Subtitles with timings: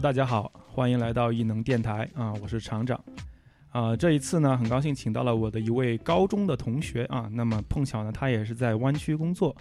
[0.00, 2.98] 大家好，欢迎来到异能电台啊，我是厂长。
[3.68, 9.54] 啊，这一次呢，很高兴请到了我的一位高中的同学啊，那么碰巧呢，他也是在湾区工作，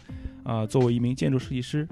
[0.43, 1.85] 啊，作为一名建筑设计师，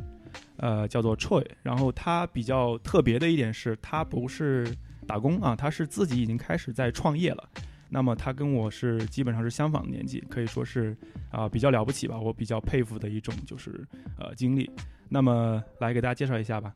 [0.55, 1.45] 呃，叫做 Troy。
[1.61, 4.73] 然后他比较特别的一点是，他不是
[5.05, 7.43] 打工啊，他是自己已经开始在创业了。
[7.89, 10.95] 那么他跟我是基本上是相仿的年纪，可以说是
[11.31, 13.85] 啊比较了不起吧，我比较佩服的一种就是
[14.17, 14.71] 呃经历。
[15.09, 16.73] 那么来给大家介绍一下吧。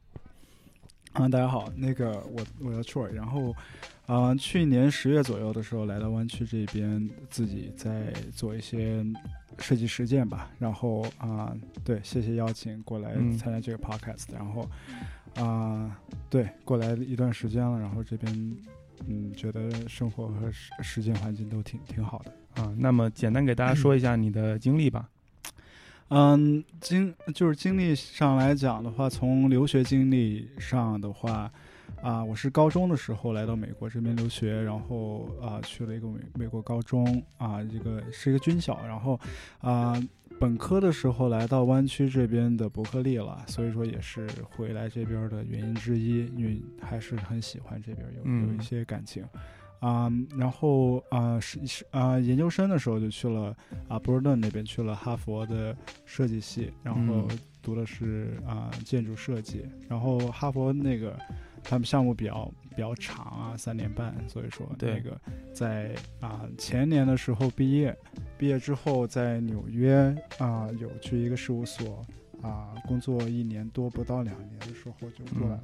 [1.13, 3.53] 啊，大家好，那个我我叫 Troy，然后，
[4.05, 9.05] 啊，去年十月左右的时候来到湾区这边，自己在做一些
[9.59, 10.49] 设计实践吧。
[10.57, 14.27] 然后啊，对，谢谢邀请过来参加这个 podcast。
[14.33, 14.69] 然后
[15.35, 18.57] 啊，对，过来一段时间了，然后这边
[19.05, 22.73] 嗯，觉得生活和实实践环境都挺挺好的啊。
[22.77, 25.09] 那么简单给大家说一下你的经历吧。
[25.09, 25.20] 嗯，
[26.81, 31.49] 经就是经历上来讲的话，从留学经历上的话，
[32.01, 39.17] 啊，我是高中的时候来到美国这边留学，然后啊去了一个美美国高中啊，这个是一个军校，然后
[39.59, 39.95] 啊
[40.37, 49.23] 本科的时候来到湾区这边的伯克利了，所以说也是回来这边的原因之一，因为还是很喜欢这边，有有一些感情。
[49.81, 53.55] 啊，然后啊是是啊，研究生的时候就去了
[53.87, 57.27] 啊波士顿那边去了哈佛的设计系，然后
[57.63, 61.17] 读的是啊建筑设计，然后哈佛那个
[61.63, 65.19] 他们项目比较比较长啊，三年半，所以说那个
[65.51, 67.97] 在啊前年的时候毕业，
[68.37, 72.05] 毕业之后在纽约啊有去一个事务所
[72.43, 75.63] 啊工作一年多不到两年的时候就过来了。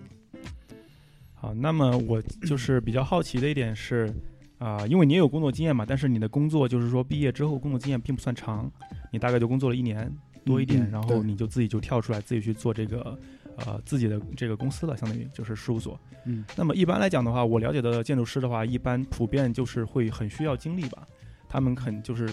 [1.39, 4.11] 好，那么我就是比较好奇的一点是，
[4.57, 8.69] 啊，因为你也有工作经验嘛，但是你的工作就是说毕业之后工作经验并不算长，
[9.11, 10.11] 你大概就工作了一年
[10.43, 13.17] 多一点，然后你就自己就跳出来自己去做这个，
[13.57, 15.99] 呃，自己的这个公司了，相当于就是事务所。
[16.25, 21.07] 嗯，那么一般来讲的话，我了解的建筑师的话，一般普遍就是会很需要精力吧，
[21.47, 22.27] 他们很就是。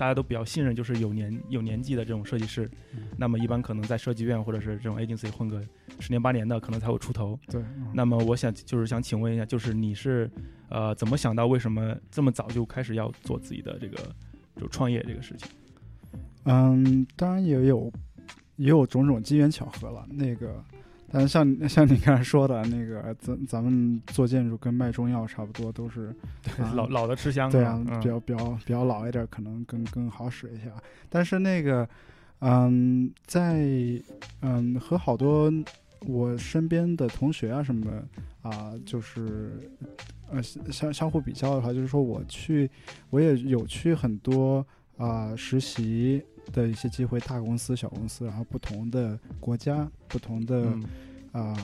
[0.00, 2.66] 大家都比较信任，就是有年有年纪的这种设计师，
[3.18, 5.60] 那么一般可能在设计院或者是这种 agency 混个
[5.98, 7.38] 十年八年的，可能才会出头。
[7.48, 7.62] 对。
[7.92, 10.30] 那么我想就是想请问一下，就是你是
[10.70, 13.98] 呃怎么想到为什么这么早就开始要做自己的这个
[14.56, 15.46] 就创业这个事情？
[16.44, 17.92] 嗯，当然也有
[18.56, 20.08] 也有种种机缘巧合了。
[20.10, 20.64] 那个。
[21.12, 26.14] 但是像像你刚才说的那个，咱咱们做建筑跟卖中药差不多，都是
[26.74, 27.50] 老老的吃香。
[27.50, 30.70] 对啊，比较比较比较老一点，可能更更好使一下。
[31.08, 31.88] 但是那个，
[32.40, 33.58] 嗯，在
[34.42, 35.52] 嗯和好多
[36.06, 39.70] 我身边的同学啊什么的啊，就是
[40.30, 42.70] 呃相相互比较的话，就是说我去
[43.10, 44.64] 我也有去很多
[44.96, 46.22] 啊实习。
[46.52, 50.72] 的一些机会，大公司、小公司，然后不同的国家、不同的
[51.32, 51.56] 啊，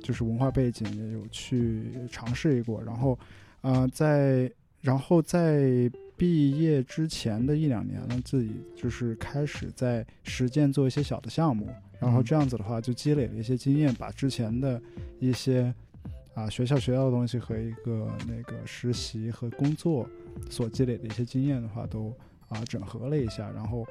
[0.00, 2.82] 就是文化背景也有去尝试过。
[2.82, 3.18] 然后
[3.62, 4.50] 啊，在
[4.82, 11.68] 然后在毕业之前的一两年呢，自己就是开始在实践做一些小的项目。
[11.98, 14.80] 然后这样子的话，就积累了一些经验，把之前的
[15.18, 15.74] 一些
[16.34, 20.06] 啊学校学到的东西和一个那个实习和工作
[20.50, 22.14] 所积累的一些经验的话，都
[22.48, 23.86] 啊整合了一下，然后。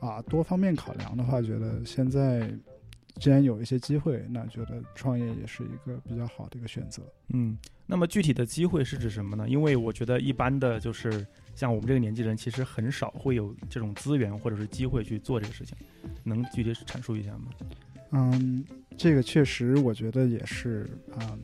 [0.00, 2.50] 啊，多方面考量的话，觉得现在
[3.16, 7.02] 既然有一些机会，那觉得创业也是一个比较好的一个选择。
[7.28, 7.56] 嗯，
[7.86, 9.46] 那么具体的机会是指什么呢？
[9.46, 15.76] 因为我觉得一般的就是像我们这个年纪人，其实很少会有这种资源或者是机会去做这个事情，
[16.24, 17.48] 能具体阐述一下吗？
[18.12, 18.64] 嗯，
[18.96, 20.88] 这个确实我觉得也是，
[21.20, 21.38] 嗯，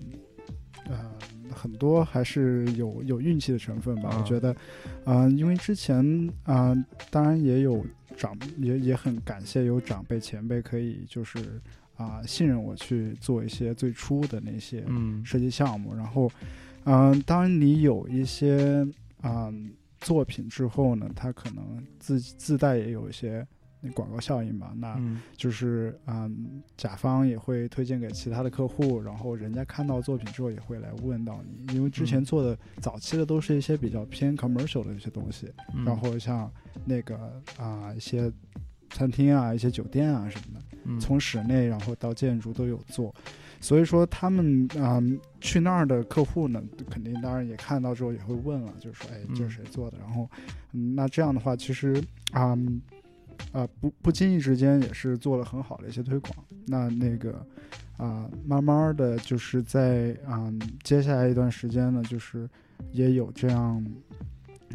[0.88, 1.12] 呃，
[1.52, 4.16] 很多还是有有运气的成分吧。
[4.18, 4.56] 我觉得，
[5.04, 6.02] 嗯，因为之前
[6.44, 6.74] 啊，
[7.10, 7.84] 当然也有。
[8.16, 11.60] 长也也很感谢有长辈前辈可以就是
[11.96, 14.84] 啊信任我去做一些最初的那些
[15.24, 16.30] 设计项目，然后
[16.84, 18.86] 嗯，当你有一些
[19.22, 19.70] 嗯
[20.00, 23.46] 作品之后呢，它可能自自带也有一些。
[23.94, 25.00] 广告效应嘛，那
[25.36, 35.52] 就是嗯，甲方也会推荐给其他的客户，然后人家看到作品之后也会来问到你，因为之前做的早期的都是一些比较偏 commercial 的一些东西，
[35.84, 36.50] 然后像
[36.84, 38.32] 那个啊一些
[38.90, 43.14] 餐厅啊、一些酒店啊什么的，从室内然后到建筑都有做，
[43.60, 50.28] 所以说他们嗯去那儿的客户呢，肯定当然也看到之后也会问了，就是说哎这是谁做的，然后
[50.72, 52.02] 嗯那这样的话其实
[52.32, 52.58] 啊。
[53.52, 56.34] 啊，不不经意之间也是做了很好的一些推广。
[56.66, 57.46] 那那个
[57.96, 60.52] 啊，慢慢的就是在啊，
[60.82, 62.48] 接下来一段时间呢，就是
[62.92, 63.84] 也有这样，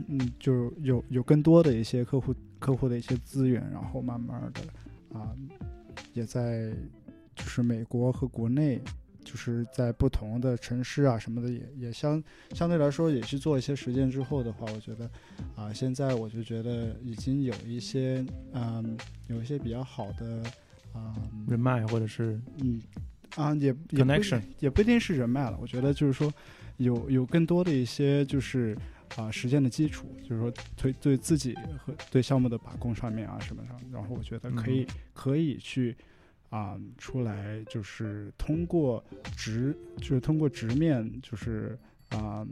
[0.08, 5.36] 嗯，就有有更多的一些客户客户的一些资源，然后慢慢的啊，
[6.14, 6.72] 也在
[7.36, 8.82] 就是美国和国内
[9.24, 12.22] 就是在不同的城市啊什么的，也也相
[12.54, 15.10] 相对来说也去做一些实践之后的话，我觉得
[15.56, 18.98] 啊，现在我就觉得已经有一些嗯，
[19.28, 20.44] 有一些比较好的
[20.94, 21.16] 啊
[21.48, 22.82] 人脉或者是嗯
[23.36, 26.34] 啊也也 connection 也不一定是人脉了，我觉得就是说
[26.78, 28.78] 有有更多的一些就是
[29.16, 35.96] 啊实践的基础，就是说对对自己和对项目的把控上面啊什么上，然后我觉得可以、可以去。
[36.52, 39.04] 啊，出来就是通过
[39.36, 41.76] 直，就是通过直面，就是
[42.10, 42.46] 啊，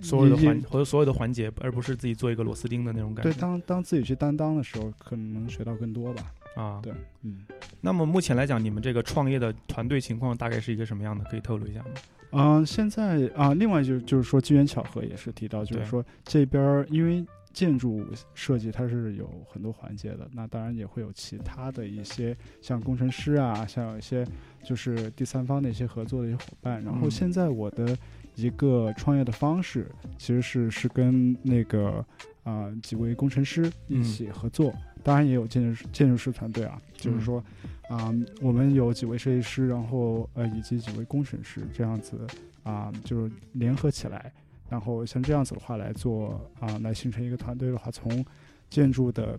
[0.00, 6.32] 所有的环或者所有的环节，而不是自己做一个螺丝钉的那种感觉对，当当自己去担当的时候，可能能学到更多吧。
[6.54, 6.92] 啊，对，
[7.22, 7.44] 嗯，
[7.80, 11.24] 那么目前来讲，你们这个创业的团队情况大概是一个什么样的？
[11.24, 11.90] 可以透露一下吗？
[12.30, 18.04] 啊、现在啊、另外就就是说机缘巧合也是提到，就是说这边儿因为建筑
[18.34, 24.26] 设计它是有很多环节的，那当然也会有其他的一些像工程师啊，像有一些
[24.62, 26.82] 就是第三方的一些合作的一些伙伴。
[26.82, 27.96] 然后嗯现在我的
[28.34, 32.04] 一个创业的方式其实是是跟那个
[32.42, 37.44] 啊、几位工程师一起合作，当然也有建筑师建筑师团队啊，就是嗯说。
[37.90, 38.10] 啊、
[38.40, 42.18] 我们有几位设计师，然后呃，以及几位工程师，这样子
[42.62, 44.32] 啊、就是联合起来，
[44.68, 48.24] 然后像这样子的话来做啊、来形成一个团队的话，从
[48.70, 49.38] 建筑的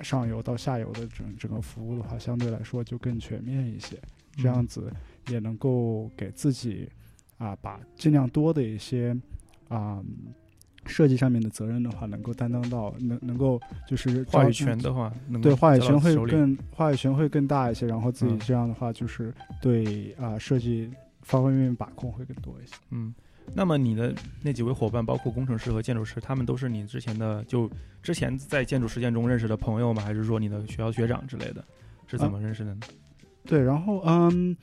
[0.00, 3.98] 上游到下游的整整个服务的话，相对来说就更全面一些，
[4.36, 4.92] 这样子
[5.28, 6.88] 也能够给自己
[7.38, 9.16] 啊、把尽量多的一些
[9.68, 10.02] 啊。
[10.86, 20.90] 设计上面的责任的话，能够担当到，能能够就是话语权的话，能对话语权会更话语权会更大一些，然后自己嗯这样的话就是对啊、设计
[21.20, 22.74] 方方面面把控会更多一些。
[22.88, 23.14] 嗯。
[23.54, 27.70] 那么你的那几位伙伴，包括工程师和建筑师，他们都是你之前的就
[28.02, 30.02] 之前在建筑实践中认识的朋友吗？
[30.02, 31.64] 还是说你的学校学长之类的？
[32.06, 32.80] 是怎么认识的呢？
[33.44, 34.56] 对，然后嗯，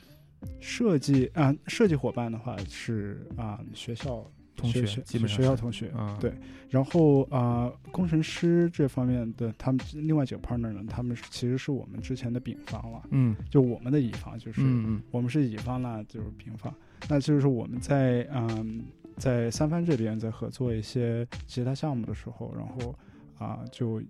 [0.60, 6.34] 设计啊、设计伙伴的话是啊、学校同学学基本上学校同学，啊，对
[6.70, 16.74] 然后啊、工程师这方面的他们另外几个 partner 呢，他们是其实是我们之前的丙方了，嗯就我们的乙方就是、嗯嗯我们是乙方啦，就是丙方，
[17.08, 18.84] 那就是我们在嗯
[19.18, 22.96] 在三藩这边在合作一些其他项目的时候，然后
[23.38, 24.02] 啊、就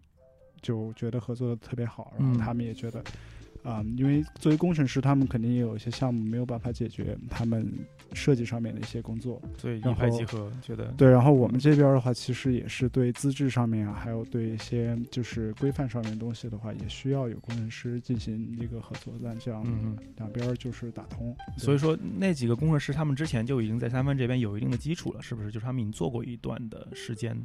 [0.62, 3.04] 就觉得合作的特别好，然后嗯他们也觉得。
[3.64, 7.68] 啊、因为作为工程师，他们肯定也有一些项目没有办法解决他们
[8.16, 9.42] 设计上面的一些工作。
[9.58, 19.66] 所以一拍即合，觉得对，然后我们这边的话，其实也是对资质上面啊，还有对一些就是规范上面的东西的话，也需要有工程师进行一个合作，那这样。
[20.18, 21.36] 两边就是打通。
[21.58, 25.52] 所以说，那几个工程师他们之前就已经在三分这边有一定的基础了，是不是？
[25.52, 27.36] 就是他们已经做过一段的时间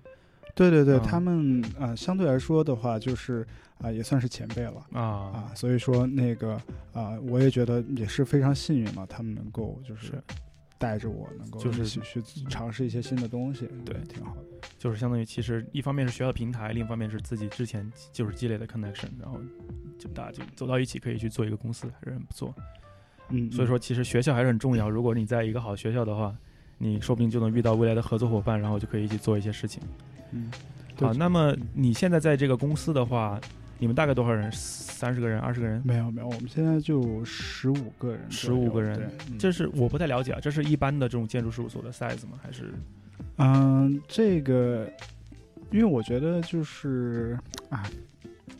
[0.54, 3.46] 对对对，啊他们啊、呃相对来说的话，就是
[3.78, 6.60] 啊、也算是前辈了啊啊，所以说那个
[6.92, 10.22] 啊、我也觉得也是非常幸运嘛，他们能够就是是
[10.80, 14.42] 带着我，能够就是一起去尝试一些新的东西，对挺好的。
[14.78, 19.38] 就是相当于其实一方面是学校的平台，另一方面是自己之前就是积累的 connection，然后
[19.98, 22.54] 就大家就走到一起可以去做一个公司，还是很不错。
[23.28, 24.88] 嗯，所以说，其实学校还是很重要。
[24.88, 26.34] 如果你在一个好学校的话，
[26.78, 29.82] 你说不定就能遇到未来的合作伙伴，然后就可以一起做一些事情。
[30.32, 30.50] 嗯，
[30.98, 33.38] 好，那么你现在在这个公司的话，
[33.80, 34.52] 你们大概多少人？
[34.52, 35.80] 三十个人、二十个人？
[35.84, 42.38] 没有没有，我们现在就十五个人十五，个人嗯这是我不太了解啊，这是一般的这种建筑事务所的 size 吗？
[42.42, 42.74] 还是
[43.38, 44.86] 嗯，这个，
[45.70, 47.38] 因为我觉得就是
[47.70, 47.90] 啊，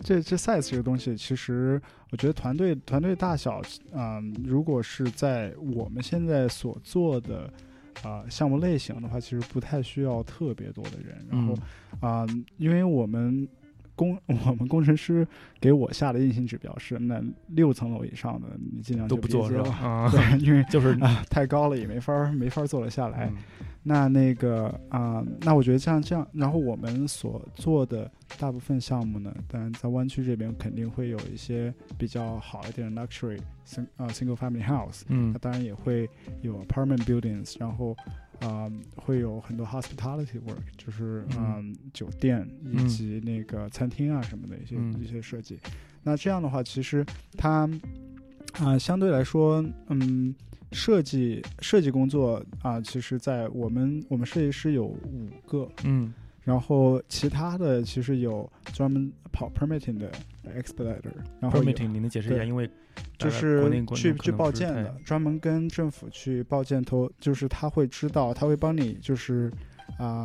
[0.02, 1.78] 这这 size 这个东西，其实
[2.10, 3.60] 我觉得团队团队大小，
[3.92, 7.52] 嗯，如果是在我们现在所做的
[8.02, 11.22] 啊、项目类型的话，其实不太需要特别多的人。
[11.30, 11.54] 然后
[12.00, 13.46] 嗯啊、因为我们
[13.94, 15.26] 工 我们工程师
[15.60, 19.58] 给我下的硬性指标是，那六层楼以上的你尽量就都不做是。
[19.58, 19.70] 吧？
[19.82, 23.26] 啊， 对，因为 就是啊太高了也没法儿没法儿做得下来。
[23.30, 23.36] 嗯
[23.82, 36.06] 那那个啊、那我觉得像这样，然后我们所做的大部分项目呢，当然在湾区这边肯定会有一些比较好一点的 luxury sing 啊、single family house，嗯那当然也会
[36.42, 37.96] 有 apartment buildings，然后
[38.40, 45.58] 啊、会有很多 hospitality work，就是嗯、酒店以嗯及那个餐厅啊什么的一些、嗯一些设计。
[46.02, 47.04] 那这样的话，其实
[47.36, 47.68] 它
[48.58, 50.34] 啊、相对来说，嗯。
[50.72, 60.08] 设计设计工作啊，其实，在我们我们设计师有五个，嗯然后其他的其实有专门跑 permitting 的
[60.44, 62.44] ，permitting 你能解释一下？
[62.44, 62.68] 因为
[63.18, 69.52] 就是去去报建的，专门跟政府去报建投，就是他会知道，他会帮你就是
[69.98, 70.24] 啊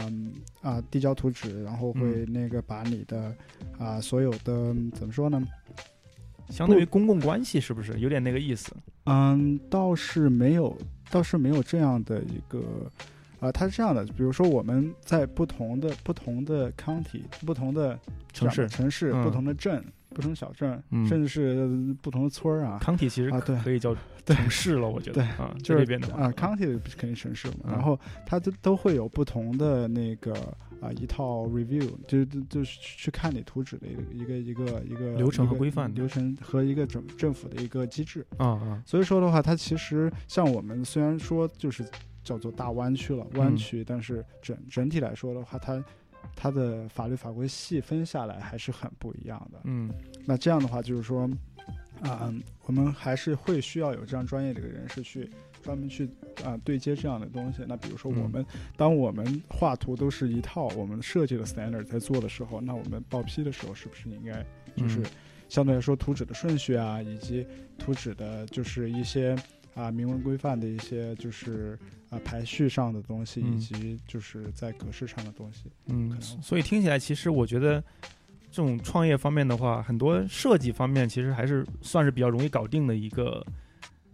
[0.61, 3.35] 啊、递交图纸，然后会嗯那个把你的
[3.77, 5.45] 啊、所有的怎么说呢？
[6.49, 8.71] 相当于公共关系是不是有点那个意思？
[9.05, 10.77] 嗯，倒是没有，
[11.09, 12.91] 倒是没有这样的一个，
[13.39, 17.99] 啊，它是这样的，比如说我们在不同的不同的 county、不同的
[18.31, 19.83] 城市、城市、不同的镇、
[20.15, 23.95] 不同小镇，甚至是不同的村儿啊，county 其实啊，对，可以叫
[24.25, 30.33] 城市了，我觉得，对啊，就是这边的啊，county 肯定城市嘛，然后它都都会有不同的那个。
[30.81, 41.83] 啊，一套 review 就就就是去看你图纸的一个一个一个一个流程和规范流程和一个政政府的一个机制啊啊，所以说的话，它其实像我们虽然说就是
[42.21, 45.81] 叫做大湾区了湾区，但是整整体来说的话，它
[46.35, 49.59] 它的法律法规细分下来还是很不一样的。
[49.63, 49.89] 嗯，
[50.25, 51.29] 那这样的话就是说
[52.01, 52.33] 啊，
[52.65, 55.29] 我们还是会需要有这样专业的一个人士去。
[55.63, 56.07] 专门去
[56.43, 57.63] 啊对接这样的东西。
[57.67, 58.45] 那比如说我们，
[58.77, 65.01] 当我们画图都是一套我们设计的 standard 在做的时候，那我们报批的时候是不是应该就是
[65.49, 67.47] 相对来说图纸的顺序啊，以及
[67.79, 69.35] 图纸的就是一些
[69.75, 71.77] 啊明文规范的一些就是
[72.09, 75.65] 啊排序上的东西，以及就是在格式上的东西。
[75.85, 77.79] 嗯，所以听起来其实我觉得
[78.49, 83.45] 这种创业方面的话，很多设计方面其实还是算是比较容易搞定的一个。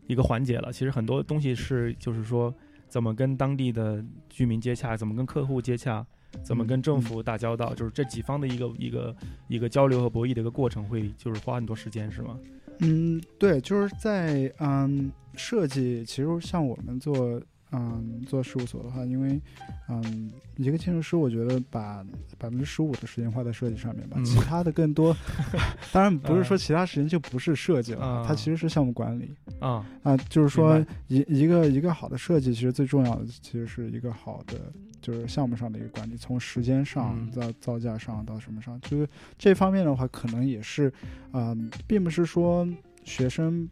[0.07, 2.53] 一个环节了，其实很多东西是，就是说
[2.89, 6.05] 怎么跟当地的居民接洽，怎么跟客户接洽，
[6.43, 9.15] 怎么跟政府打交道，就是这几方的一个一个
[9.47, 12.37] 一个交流和博弈的一个过程，会就是花很多时间，是吗？
[12.81, 17.41] 嗯，对，就是在嗯设计，其实像我们做。
[17.71, 19.41] 嗯，做事务所的话，因为，
[19.87, 22.05] 嗯，一个建筑师，我觉得把
[22.37, 25.15] 百分之十五的时间花在设计上面吧，其他的更多，
[25.93, 29.33] 当然不是说其他时间就不是设计了，它其实是项目管理。
[29.59, 29.85] 啊。
[30.03, 40.91] 啊，就是说一一个一个好的设计，其实最重要的其实是一个好的就是项目上的一个管理，从时间上到造价上到什么上，就是这方面的话，可能也是，
[41.31, 42.67] 嗯，并不是说
[43.05, 43.69] 学生。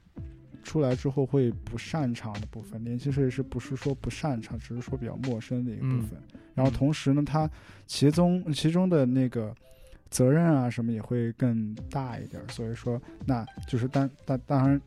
[0.69, 6.09] 出来之后会不擅长的部分，年轻设计师不是说不擅长，只是说比较陌生的一个部分。
[6.53, 7.49] 然后同时呢，他
[7.87, 9.51] 其中其中的那个
[10.11, 12.39] 责任啊什么也会更大一点。
[12.49, 14.79] 所以说，那就是当当当然，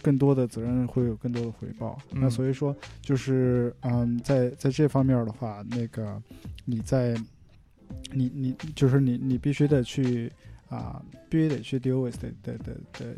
[0.00, 1.98] 更多的责任会有更多的回报。
[2.12, 6.22] 那所以说，就是嗯，在在这方面的话，那个
[6.64, 7.20] 你在
[8.12, 10.30] 你你就是你你必须得去。
[10.68, 13.14] 啊，必须得去 deal with 的的的的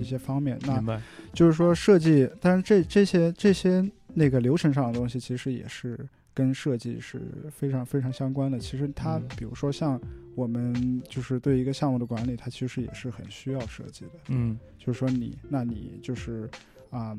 [0.00, 0.58] 一些方面。
[0.66, 1.00] 那
[1.34, 5.98] 就是说设计，但是这这些这些那个流程上的东西，其实也是
[6.32, 8.58] 跟设计是非常非常相关的。
[8.58, 10.00] 其实它，比如说像
[10.34, 14.12] 我们就是对一个项目的管理，它其实也是很需要设计的。
[14.28, 16.48] 嗯，就是说你，那你就是
[16.90, 17.14] 啊，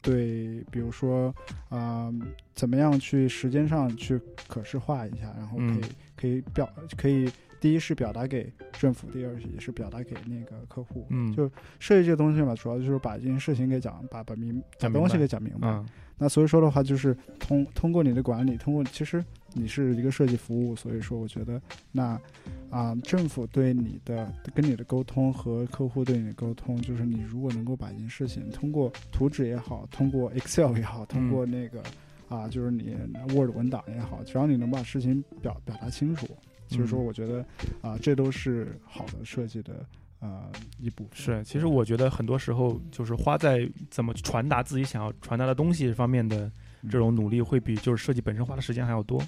[0.00, 1.34] 对，比如说
[1.68, 2.10] 啊，
[2.54, 5.82] 怎么样去时间上去可视化一下，然后可以
[6.16, 7.30] 可以表可以。
[7.60, 11.06] 第一是表达给政府，第二也是表达给那个客户。
[11.10, 15.82] 嗯，就设计这个东西嘛，主要就是把这件事情给讲，把把明把东西给讲明白。
[16.18, 19.22] 那所以说的话，就是通通过你的管理，通过其实
[19.52, 21.60] 你是一个设计服务，所以说我觉得
[21.92, 22.18] 那
[22.70, 31.82] 啊，政府对你的跟你的沟通和客户对你的沟通，就是你如果能够把一件事情通过图纸也好，通过 Excel 也好，通过那个
[32.30, 32.96] 啊，就是你
[33.34, 36.26] Word 文档也好，只要你能把事情表表达清楚。
[36.68, 37.44] 其实说，我觉得
[37.80, 39.86] 啊，这都是好的设计的
[40.20, 41.14] 呃一部分。
[41.14, 46.50] 是，其实我觉得很多时候就是花在怎么传达自己想要传达的东西方面的
[46.90, 49.22] 这种努力，会比就是设计本身花的时间还要多。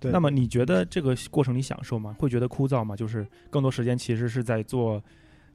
[0.00, 0.12] 对。
[0.12, 2.16] 那么你觉得这个过程你享受吗？
[2.18, 2.94] 会觉得枯燥吗？
[2.96, 5.02] 就是更多时间其实是在做。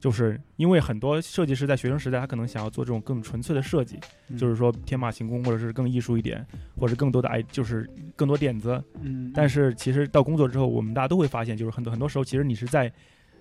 [0.04, 3.98] 就是因为很多设计师在学生时代，他可能想要做这种更纯粹的设计，
[4.36, 6.46] 就是说天马行空，或者是更艺术一点，
[6.76, 8.84] 或者更多的爱，就是更多点子。
[9.00, 9.32] 嗯。
[9.34, 12.92] 但是其实到工作之后，我们大家都会发现，就是很多很多时候，其实你是在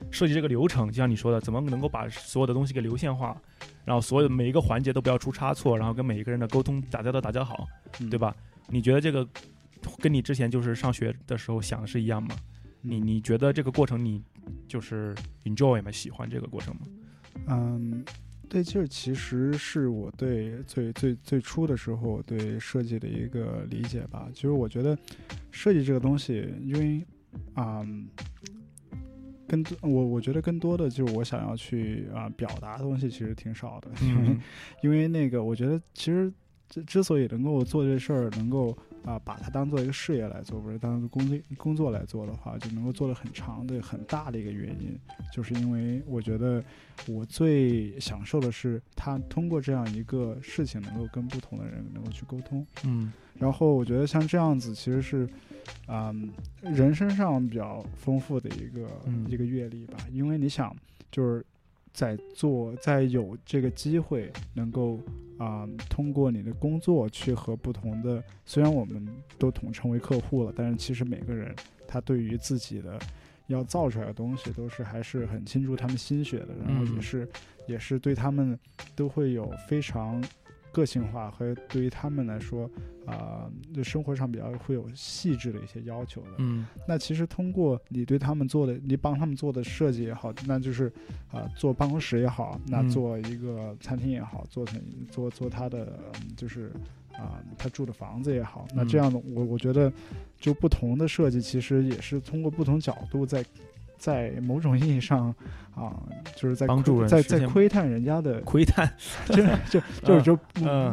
[0.10, 3.36] 设计这个流程，就像你说的，怎么能够把所有的东西给流线化，
[3.84, 7.68] 然后所有每一个环节都不要出差错，然后跟每一个人的沟通打交道打交好，
[8.10, 8.34] 对吧？
[8.70, 9.28] 你觉得这个
[10.00, 12.34] 跟你之前就是上学的时候想的是一样吗？
[12.80, 14.24] 你你觉得这个过程你？
[14.68, 15.92] 就是 enjoy 吗？
[15.92, 16.82] 喜欢这个过程吗？
[17.48, 18.04] 嗯，
[18.48, 24.30] 对，就是其实是我对最最最初的时候对设计的一个理解吧。
[24.34, 24.98] 其实我觉得
[25.52, 27.06] 设计这个东西，因为
[27.54, 27.86] 啊，
[29.48, 34.38] 更多我我觉得更多的就是我想要去啊表达的东西其实挺少的， 因为
[34.84, 36.32] 因为那个我觉得其实
[36.70, 38.78] 之之所以能够做这事儿，能够。
[39.06, 44.98] 啊，把它当做一个事业来做，不是当做工作工作来做的话，就能够做的很长的、很大的一个原因，
[45.34, 46.64] 就是因为我觉得
[47.08, 52.66] 我最享受的是，他通过这样一个事情，能够跟不同的人能够去沟通。
[52.86, 55.30] 嗯，然后我觉得像这样子，其实是，
[55.86, 56.14] 啊，
[56.62, 58.88] 人生上比较丰富的一个
[59.28, 60.76] 一个阅历吧，因为你想，
[61.12, 61.46] 就是
[61.92, 65.00] 在做，在有这个机会能够
[65.44, 69.06] 啊，通过你的工作去和不同的，虽然我们
[69.38, 71.54] 都统称为客户了，但是其实每个人
[71.88, 72.98] 他对于自己的
[73.48, 77.28] 要造出来的东西，都是还是很倾注他们心血的，然后也是
[77.68, 78.58] 也是对他们
[78.96, 80.24] 都会有非常。
[80.74, 82.70] 个性化和对于他们来说，
[83.06, 86.30] 啊，就生活上比较会有细致的一些要求的。
[86.40, 90.92] 嗯，那其实通过你对他们做的，你帮他们做的设计也好，那就是
[91.32, 95.98] 啊，做办公室也好，那做一个餐厅也好，做成做做他的
[96.36, 96.72] 就是
[97.14, 99.94] 啊，他住的房子也好，那这样的我我觉得，
[100.40, 103.46] 就不同的设计其实也是通过不同角度在。
[103.98, 105.34] 在某种意义上，
[105.76, 106.02] 啊，
[106.36, 108.92] 就是在帮助在在窥探人家的 窥探，
[109.30, 110.36] 就就 就是就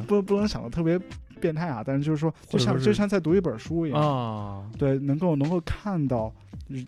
[0.07, 1.00] 不不能想的特别
[1.40, 6.33] 变态啊，但是就是说，就像就像在读一本书一样啊，对，能够能够看到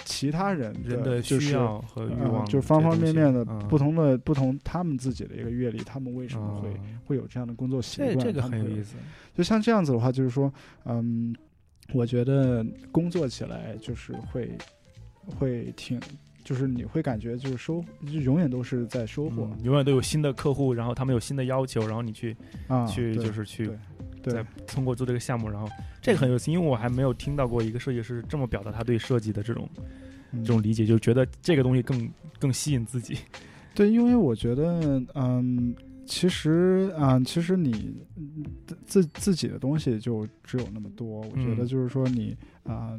[0.04, 6.71] 其他人的需要和欲望，就是方方面面的不同的不同，他们自己的一个阅历，他们为什么会
[7.07, 8.19] 会有这样的工作习惯？
[8.19, 8.95] 这个很有意思。
[9.35, 10.52] 就像这样子的话，就是说，
[10.85, 11.35] 嗯，
[11.95, 14.57] 我觉得工作起来就是会。
[15.26, 16.00] 会挺，
[16.44, 22.36] 就是你会感觉就是收，就永远都是在收获，永远都有新的客户，然后他们有新的要求，然后你去
[22.68, 23.70] 啊，去就是去，
[24.22, 25.68] 对，通过做这个项目，然后
[26.00, 29.68] 这个很有意思，因为我还没有听到过一个设计师这么表达他对设计的这种
[30.32, 33.16] 这种理解，就觉得这个东西更更吸引自己。
[33.74, 35.74] 对，因为我觉得，嗯。
[36.04, 37.94] 其实啊，其实你
[38.84, 41.20] 自自己的东西就只有那么多。
[41.20, 42.99] 我觉得就是说你啊，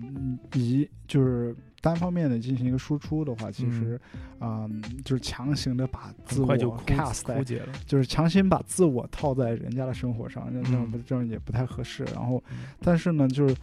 [0.54, 4.00] 一就是单方面的进行一个输出的话，其实
[4.40, 4.70] 啊，
[5.06, 6.48] 就是强行的把自我
[6.86, 7.44] cast 在，
[7.86, 12.04] 就是强行把自我套在人家的生活上，这样不这样也不太合适。
[12.14, 12.44] 然后，
[12.82, 13.56] 但是呢，就是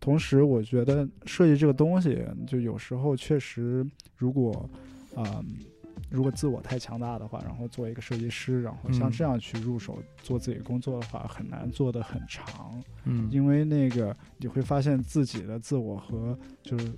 [0.00, 4.68] 同时，我觉得设计这个东西，就有时候确实，如果
[5.14, 5.42] 啊。
[6.08, 12.82] 如果自我太强大的话，然后做一个设计师，然后像这样去入手做自己工作的话，很难做得很长。
[13.04, 16.92] 嗯，因为那个你会发现自己的自我和就是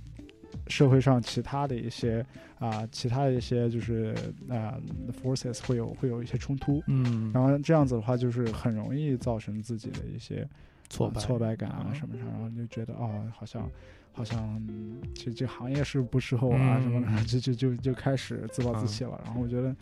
[0.67, 2.25] 社会上其他的一些
[2.59, 4.15] 啊，其他的一些就是
[4.47, 4.79] 啊
[5.23, 6.83] forces 会有会有一些冲突。
[6.87, 10.47] 嗯，然后这样子的话，就是很容易造成自己的一些
[10.89, 13.69] 挫败挫败感啊什么上，然后就觉得哦，好像。
[14.19, 14.61] 好像
[15.15, 19.17] 这这行业是不适合我啊，什么的，就就就就开始自暴自弃了。
[19.23, 19.73] 然后我觉得，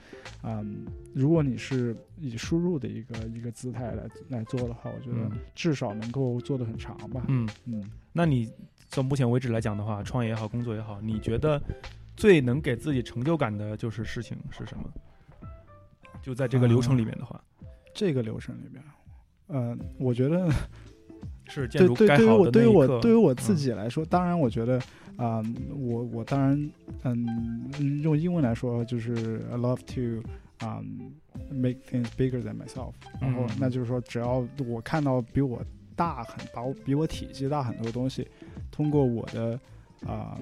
[0.44, 7.26] 嗯，如果你是以输入的一个一个姿态来来做的话，我觉得至少能够做得很长吧。
[7.30, 7.84] 嗯嗯。
[8.14, 8.48] 那你
[8.90, 11.60] 从目前为止来讲的话，创业也好，工作也好，你觉得
[12.16, 14.84] 最能给自己成就感的就是事情是什么？
[16.22, 17.44] 就在这个流程里面的话，
[17.92, 18.84] 这个流程里面，
[19.48, 20.48] 嗯，我觉得。
[21.48, 24.80] 是对对，对于我对于我对于我自己来说，当然我觉得
[25.16, 25.42] 啊，
[25.76, 26.72] 我我当然
[27.04, 30.28] 嗯，用英文来说就是 I love to
[30.66, 30.82] 啊
[31.50, 32.94] make things bigger than myself。
[33.20, 35.62] 然后那就是说，只要我看到比我
[35.96, 38.28] 大很大、比我体积大很多的东西，
[38.72, 39.60] 通过我的。
[40.06, 40.40] 啊，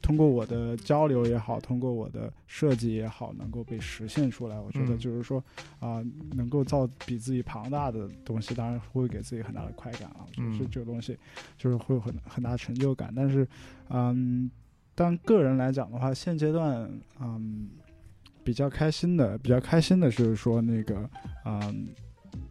[0.00, 4.58] 通过我的交流也好，通过我的设计也好，能够被实现出来。
[4.58, 5.42] 我觉得就是说，
[5.78, 10.24] 啊，能够造比自己庞大的东西，当然会给自己很大的快感啊。
[10.32, 11.18] 就是这个东西，
[11.58, 13.12] 就是会有很很大成就感。
[13.14, 13.46] 但是，
[13.90, 14.50] 嗯，
[14.94, 16.90] 当个人来讲的话，现阶段，
[17.20, 17.68] 嗯，
[18.42, 21.10] 比较开心的，比较开心的是说那个，
[21.44, 21.88] 嗯，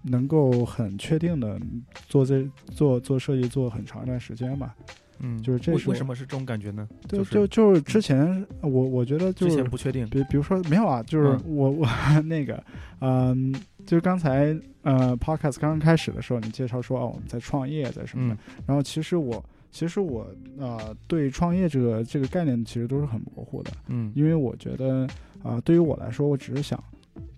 [0.03, 1.59] 能够很确定的
[2.07, 4.75] 做这做做设计做很长一段时间吧。
[5.25, 6.85] 嗯，就是这为什么是这种感觉呢？
[7.07, 11.87] 对，就就是之前我我觉得之前不确定，比比如说没有啊，就是我我
[12.25, 12.61] 那个，
[12.99, 13.53] 嗯，
[13.85, 25.07] 就是刚才呃，podcast 刚刚开始的时候，你介绍说啊，我们在创业在什么的，然后其实我其实我呃对创业这个这个概念其实都是很模糊的，嗯，因为我觉得
[25.41, 26.83] 啊，对于我来说，我只是想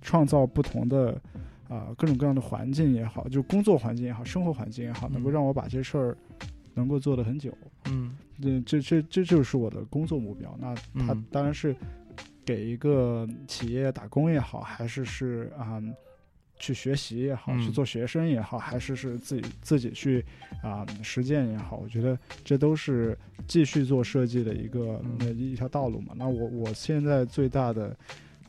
[0.02, 1.22] 创造不同的
[1.68, 6.18] 啊各种各样的环境也好，就工作环境也好，生活环境也好，能够让我把这事儿。
[6.78, 10.58] 能够做得很久，嗯，这这这这就是我的工作目标。
[10.60, 11.76] 那他当然是
[12.46, 15.82] 给一个企业打工也好，还是是啊
[16.58, 20.24] 去学习也好，去做学生也好，还是是自己自己去
[20.64, 25.02] 啊实践也好，我觉得这都是继续做设计的一个
[25.36, 26.14] 一条道路嘛。
[26.16, 27.96] 那我我现在最大的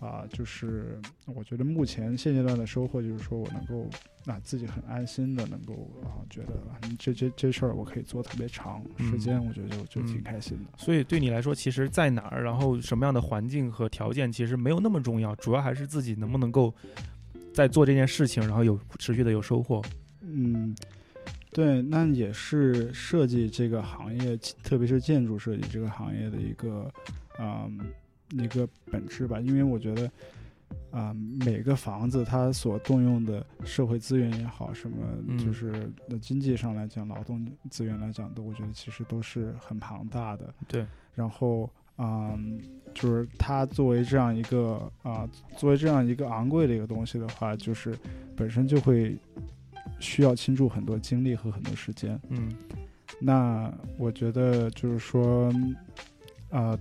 [0.01, 3.89] 啊就是我觉得目前现阶段的收获就是说我能够。
[4.27, 6.61] 啊自己很安心的，能够啊觉得
[6.99, 10.77] 这这这事儿我可以做特别长时间，我觉得就就挺开心的。
[10.77, 16.75] 所以对你来说，其实在哪儿，然后什么样的环境和条件，其实没有那么重要，主要还是自己能不能够
[17.55, 19.81] 在做这件事情，然后有持续的有收获。
[20.23, 20.75] 嗯，
[21.53, 26.93] 对，那也是设计这个行业，特别是建筑设计这个行业的一个
[27.39, 27.71] 啊
[28.31, 30.11] 一个本质吧，因为我觉得。
[30.91, 34.97] 啊，每个房子它所动用的社会资源也好，什么
[35.39, 35.89] 就是
[36.21, 40.53] 经济上来讲，劳动资源来讲，都我觉得其实都是很庞大的。
[40.67, 40.85] 对。
[41.15, 42.61] 然后，嗯，
[42.95, 47.97] 就是它作为这样一个啊，作为这样一个昂贵的一个东西的话，就是
[48.35, 49.17] 本身就会
[50.01, 52.19] 需要倾注很多精力和很多时间。
[52.31, 52.53] 嗯。
[53.21, 55.53] 那我觉得就是说，
[56.51, 56.77] 啊，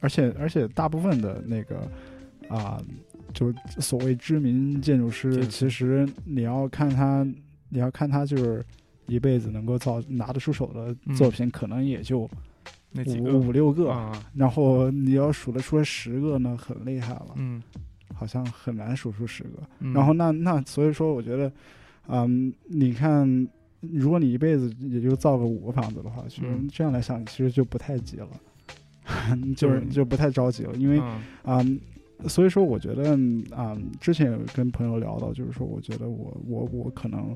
[0.00, 1.88] 而且而且大部分的那个
[2.48, 2.82] 啊。
[3.32, 7.24] 就所谓知名建筑师，其实你要看他，
[7.68, 8.66] 你要看他就是
[9.06, 12.28] 一辈子能够造拿得出手的作品，可能也就
[13.20, 13.88] 五五六个。
[13.88, 17.28] 啊然后你要数得出来十个呢，很厉害了。
[17.36, 17.62] 嗯，
[18.12, 19.62] 好像很难数出十个。
[19.94, 21.52] 然后那那所以说，我觉得，
[22.08, 23.48] 嗯，你看，
[23.80, 28.28] 如果你一辈子也就造个五个房子的话，其实这样来想，其实就不太急了，
[29.56, 31.00] 就是就不太着急了，因为
[31.42, 31.64] 啊。
[32.28, 33.18] 所以说，我觉得
[33.50, 37.32] 啊，之前有跟朋友聊到，就是说，我觉得我我我可能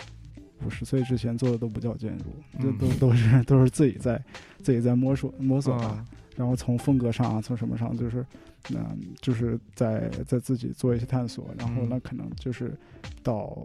[0.62, 2.24] 五十岁之前做的都不叫建筑，
[2.60, 4.22] 都都都是都是自己在
[4.62, 6.04] 自己在摸索摸索吧。
[6.36, 8.26] 然后从风格上啊，从什么上，就是
[8.74, 11.48] 嗯，就是在在自己做一些探索。
[11.58, 12.76] 然后那可能就是
[13.22, 13.56] 到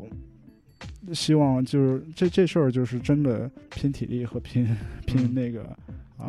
[1.11, 4.65] 希望就是这这事儿就是真的拼体力和拼
[5.05, 5.77] 拼那个。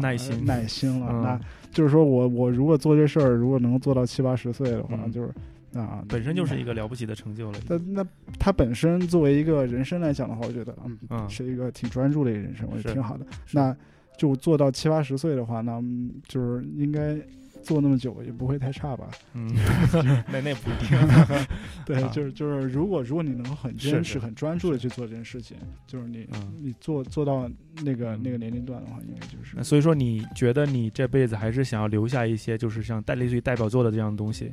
[0.01, 1.11] 耐心，耐心了。
[1.21, 1.41] 那
[1.71, 5.33] 就是说我，我如果做这事儿，如果能做到七八十岁的话，就是
[5.79, 7.59] 啊，本身就是一个了不起的成就了。
[7.69, 8.07] 那那
[8.39, 10.77] 他本身作为一个人生来讲的话，我觉得
[11.09, 13.25] 嗯，是一个挺专注的一个人生，我觉得挺好的。
[13.53, 13.77] 那
[14.21, 15.81] 就做到七八十岁的话，那
[16.29, 17.17] 就是应该。
[17.63, 19.11] 做那么久也不会太差吧？
[19.35, 19.47] 嗯，
[20.33, 20.99] 那那不一定。
[21.85, 26.27] 对，就是就是，如果如果你能很坚持、很专注的去做这件事情，就是你
[26.59, 27.47] 你做做到
[27.85, 29.63] 那个那个年龄段的话，应该就是。
[29.63, 34.51] 所以说，你觉得你这辈子还是想要留下一些，就是像带类似于代表作的这样的东西，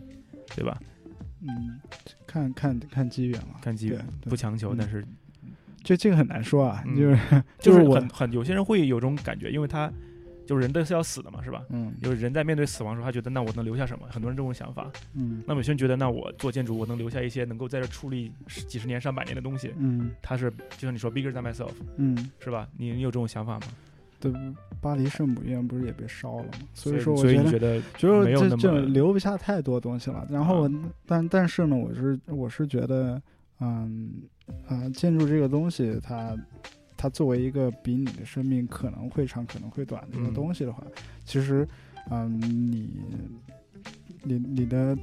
[0.54, 0.78] 对吧？
[1.44, 1.80] 嗯，
[2.28, 5.02] 看看看机缘了，看机缘，不强求，但是
[5.88, 7.18] 这这个很难说啊，就是
[7.60, 9.92] 就是我很很有些人会有种感觉，因为他。
[10.46, 11.62] 就是人都是要死的嘛，是吧？
[11.72, 14.08] 嗯，就是人在面对死亡的时候，他觉得那我能留下什么？
[14.10, 14.90] 很多人这种想法。
[15.14, 18.32] 嗯，那么有些人觉得那我做建筑，我能留下一些能够在这矗立
[18.66, 19.74] 几十年、上百年的东西。
[19.78, 21.72] 嗯，他是就像你说，bigger than myself。
[21.98, 22.66] 嗯，是吧？
[22.78, 23.68] 你你有这种想法吗？
[24.22, 24.32] 对，
[24.80, 26.52] 巴黎圣母院不是也被烧了吗？
[26.74, 30.26] 所以说，所以你觉得就没有那么留不下太多东西了。
[30.32, 30.70] 然后，
[31.06, 33.22] 但但是呢，我是我是觉得，
[33.60, 34.12] 嗯
[34.68, 36.38] 啊，建筑这个东西，它。
[37.00, 40.84] 它作为一个比你的生命可能会长可能会短的一个东西的话，
[41.24, 41.64] 其实，
[42.10, 42.90] 嗯，你，
[44.24, 44.98] 你你的，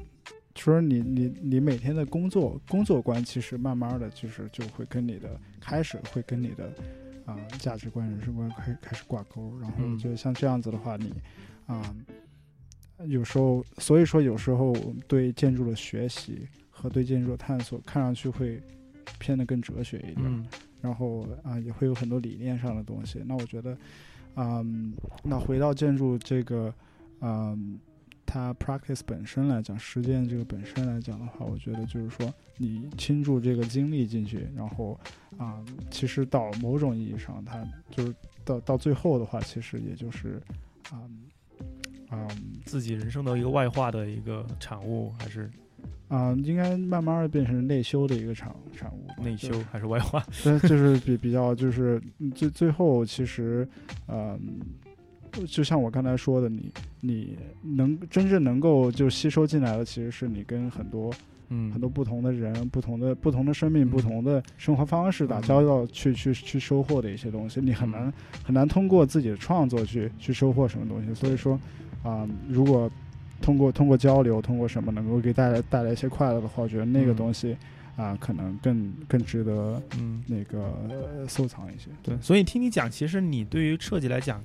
[0.57, 6.75] 说你你你每天的工作工作观，其实慢慢的就是就会跟你的开始会跟你的
[7.27, 9.57] 啊价值观人生观开开始挂钩。
[9.61, 11.15] 然后我觉得像这样子的话，你
[11.67, 11.95] 啊，
[13.07, 14.75] 有时候所以说有时候
[15.07, 16.49] 对建筑的学习
[16.85, 18.63] 和对建筑的探索，看上去会
[19.19, 20.49] 偏的更哲学一点。
[20.83, 23.23] 然后啊，也会有很多理念上的东西。
[23.25, 23.75] 那我觉得，
[24.37, 24.93] 嗯，
[25.23, 26.75] 那回到建筑这个，
[27.23, 27.81] 嗯，
[28.27, 35.01] 它 practice 本身来讲，实践这个本身来讲的话，我觉得就是说，你倾注这个精力进去，然后
[35.39, 40.39] 啊，其实到某种意义上，它就是到到最后的话，其实也就是
[40.91, 41.01] 啊
[42.11, 42.29] 啊，
[42.67, 45.51] 自己人生的一个外化的一个产物，还是。
[46.09, 49.23] 啊，应该慢慢的变成内修的一个产产物。
[49.23, 50.25] 内修还是外化？
[50.45, 52.01] 对，就是比比较就是
[52.35, 53.67] 最最后其实，
[54.07, 54.39] 嗯，
[55.47, 56.71] 就像我刚才说的，你
[57.01, 61.13] 你能真正能够就吸收进来的，其实是你跟很多
[61.49, 67.61] 嗯很多不同的人、不同的不同的生命、不同的生活方式打交道去去去收获的一些东西。
[67.61, 68.13] 你很难
[68.45, 71.13] 很难通过自己的创作去去收获什么东西。
[71.15, 71.59] 所以说，
[72.03, 72.91] 啊，如果
[73.45, 77.55] 通过通过交流，通过什么能够给带来带来一些快乐的话，我觉得那个东西
[77.95, 81.91] 啊，可能更更值得嗯那个收藏一些。
[82.03, 84.43] 对，所以听你讲，其实你对于设计来讲，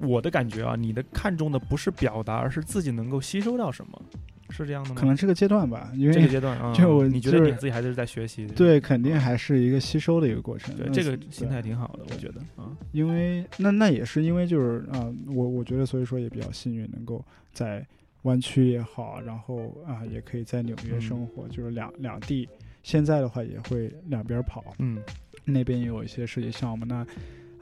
[0.00, 4.02] 我的感觉啊，你的看重的不是表达，而是自己能够吸收到什么，
[4.50, 4.96] 是这样的吗？
[5.00, 8.46] 可能这个阶段吧，因为这个阶段啊， 就你觉得你自己还是在学习？
[8.48, 10.76] 对，肯定还是一个吸收的一个过程。
[10.76, 17.82] 对，这个心态挺好的，我觉得啊，因为那那也是因为就是啊，我我觉得所以说也比较幸运，能够在。
[18.22, 22.48] 湾区也好，然后啊，也可以在纽约生活，就是两两地。
[22.82, 25.02] 现在的话也会两边跑，嗯，
[25.44, 26.84] 那边也有一些设计项目。
[26.86, 27.06] 那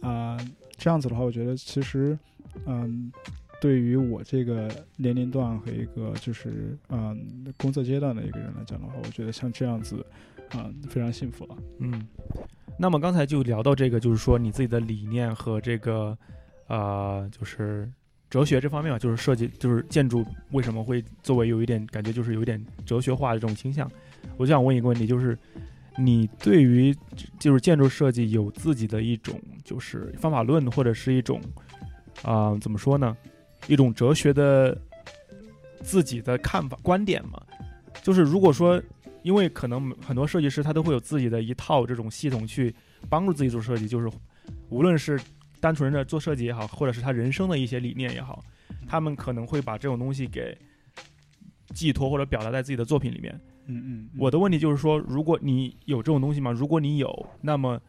[0.01, 0.39] 啊，
[0.77, 2.17] 这样子的话，我觉得其实，
[2.65, 3.11] 嗯，
[3.61, 10.05] 对于我这个年龄段和一个就是嗯工作阶段的一个人来讲的话，我觉得像这样子，
[10.55, 11.57] 嗯，非常幸福了。
[11.81, 12.07] 嗯，
[12.79, 16.17] 那么刚才就聊到这个，就是说你自己的理念和这个，
[16.69, 17.91] 呃，就是。
[18.37, 23.91] 哲学这方面嘛，就是设计，就是建筑为什么会作为有一点感觉，就是有一点哲学化的这种倾向。
[24.37, 25.39] 我就想问一个问题，就是
[25.97, 26.95] 你对于
[27.39, 31.41] 就是建筑设计有自己的一种就是方法论，或者是一种
[32.21, 33.17] 啊怎么说呢，
[33.69, 34.77] 一种哲学的
[35.81, 37.41] 自己的看法观点吗？
[38.03, 38.79] 就是如果说，
[39.23, 42.75] 因为可能很多设计师他都会有自己的一套这种系统去
[43.09, 44.11] 帮助自己做设计，就是
[44.69, 45.19] 无论是
[45.61, 48.45] 单纯的做设计也好，或者是他人生的一些理念也好，
[48.87, 50.57] 他们可能会把这种东西给
[51.75, 53.41] 寄托或者表达在自己的作品里面。
[53.67, 56.53] 嗯嗯，我的问题就是说，如果你有这种东西吗？
[56.53, 57.81] 如果你有，那么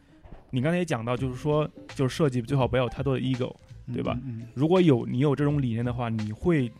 [0.50, 3.54] 你刚才也讲到，就是说，就是设计最好不要有太多的 ego，
[3.92, 4.18] 对吧？
[4.54, 6.72] 如果有你有这种理念的话，你会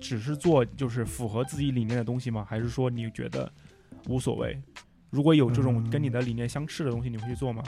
[0.00, 2.46] 只是做就是符合自己理念的东西吗？
[2.48, 3.52] 还是说你觉得
[4.08, 4.58] 无所谓？
[5.10, 7.62] 如果有这种跟你的理念相斥的东西，你会去做吗？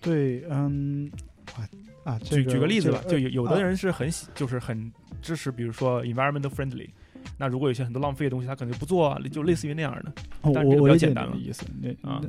[0.00, 1.10] 对，嗯，
[1.58, 1.68] 啊
[2.04, 4.90] 啊，举举个例子吧，就有有的人是很喜，就是很
[5.20, 6.88] 支持，比如说 environmental friendly。
[7.36, 10.12] 那如果有些很多浪费的东西，他可能就不做啊，就类似于那样的。
[10.42, 11.66] 我我理解你的意思。
[11.80, 12.22] 那啊，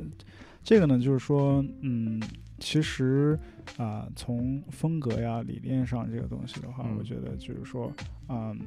[0.62, 2.20] 这个呢，就是说，嗯，
[2.58, 3.38] 其实
[3.78, 7.90] 啊，从风格呀、理念上这个东西的话，我觉得就是说，
[8.28, 8.58] 嗯，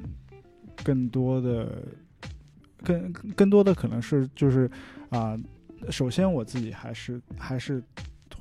[0.82, 1.82] 更多的、
[2.82, 4.68] 更更多的可能是就是
[5.10, 5.38] 啊，
[5.90, 7.82] 首先我自己还是还是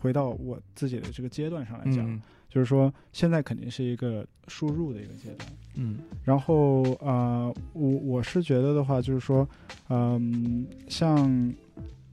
[0.04, 2.22] 回到我自己的这个阶段上来讲。
[2.50, 9.50] 就是说，现在肯定是一个输入的一个阶段，嗯，然后呃，我我是觉得的话，就是说，
[9.90, 11.52] 嗯，像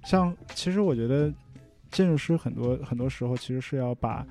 [0.05, 1.31] 像，其实我觉得
[1.91, 4.27] 建筑师很多很多时候其实是要把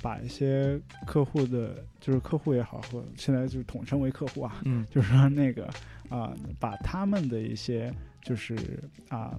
[0.00, 5.68] 把一些客户的，就是客户也好，或现在就是统称为客户啊，嗯，就是说那个
[6.08, 8.56] 啊，把他们的一些就是
[9.10, 9.38] 啊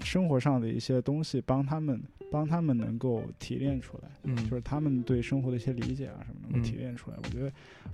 [0.00, 2.00] 生活上的一些东西帮他们。
[2.30, 7.16] 帮他们能够提炼出来，嗯，就是他们对生活的一些理解啊什么能够提炼出来。
[7.16, 7.48] 我觉得，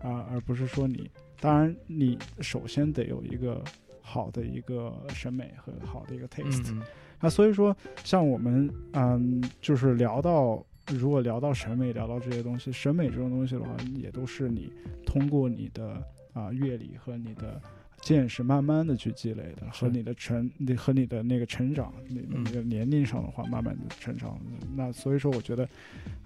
[0.08, 3.62] 啊，而不是说你，当然你首先得有一个
[4.00, 6.76] 好的一个审美和好的一个 taste。
[7.20, 14.72] 那所以说，像我们，嗯，就是聊到，如果聊到审美，聊到这些东西，审美这种东西的话，也都是你
[15.06, 17.62] 通过你的啊阅历和你的。
[18.04, 24.38] 见识慢慢的去积累的，和你的成，你和你的那个成长，那那个年龄上的话，慢慢的成长。
[24.76, 25.66] 那所以说，我觉得，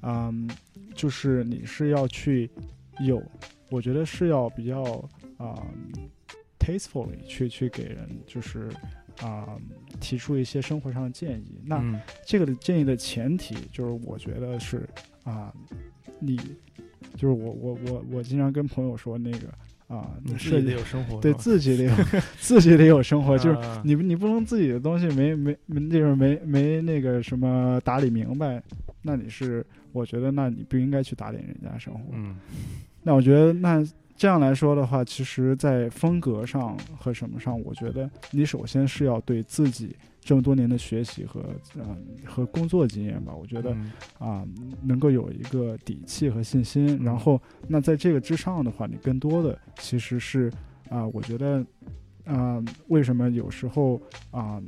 [0.02, 0.50] 嗯，
[0.92, 2.50] 就是你是要去
[2.98, 3.22] 有，
[3.70, 4.82] 我觉得是要比较
[5.36, 5.64] 啊
[6.58, 8.68] ，tastefully 去去给人，就是
[9.22, 9.56] 啊，
[10.00, 11.60] 提出一些生活上的建议。
[11.64, 11.80] 那
[12.26, 14.88] 这个的建议的前提，就是我觉得是
[15.22, 15.54] 啊，
[16.18, 16.36] 你
[17.14, 19.46] 就是我我我我经常跟朋友说那个。
[19.88, 21.92] 啊，你设计得有生活，对自己得有，
[22.38, 28.62] 自己得有生活，就是你你不能自己的东西没没没就是没没那个什么打理明白，
[29.02, 32.00] 那你是我觉得那你不应该去打理人家生活。
[32.12, 32.36] 嗯，
[33.02, 33.82] 那我觉得那
[34.18, 39.96] 这样来说的话，其实，在风格上和什么上，我觉得你首先是要对自己。
[40.20, 41.42] 这么多年的学习和
[41.76, 43.74] 嗯和工作经验吧，我觉得
[44.18, 44.46] 啊
[44.82, 47.02] 能够有一个底气和信心。
[47.02, 50.52] 然后那在这个之上的话，你更多的其实是
[50.90, 51.64] 啊，我觉得
[52.26, 54.60] 啊为什么有时候啊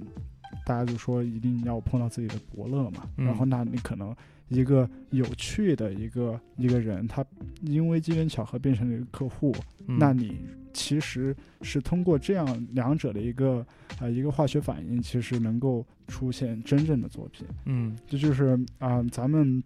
[0.65, 3.03] 大家就说一定要碰到自己的伯乐嘛？
[3.17, 4.17] 然后那你可能
[4.51, 7.25] 一个有趣的一个一个人，他
[7.63, 9.53] 因为机缘巧合变成了一个客户，
[9.87, 10.39] 那你。
[10.73, 13.67] 其实是通过这样两者的一个
[13.99, 17.45] 啊一个化学反应，其实能够出现真正的作品。
[17.65, 19.61] 嗯，这就是啊，咱们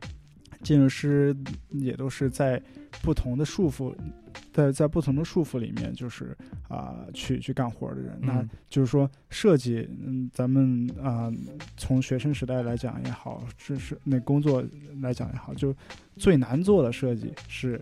[0.63, 1.37] 建筑师
[1.73, 2.61] 也都是在
[3.03, 3.95] 不同的束缚，
[4.53, 6.37] 在在不同的束缚里面，就是
[6.69, 8.19] 啊去去干活的人。
[8.21, 11.33] 那就是说设计，嗯，咱们啊
[11.77, 14.65] 从学生时代来讲也好，是是那工作
[15.01, 15.75] 来讲也好，就
[16.17, 17.81] 最难做的设计是。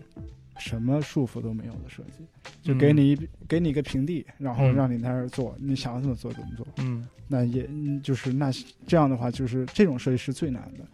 [0.59, 2.23] 什么束缚都没有的设计，
[2.61, 6.65] 就给你一给你一个平地，然后让你在那儿做，你想怎么做怎么做。
[6.77, 7.67] 嗯，那也
[8.03, 8.51] 就是那
[8.85, 10.85] 这样的话，就是这种设计是最难的，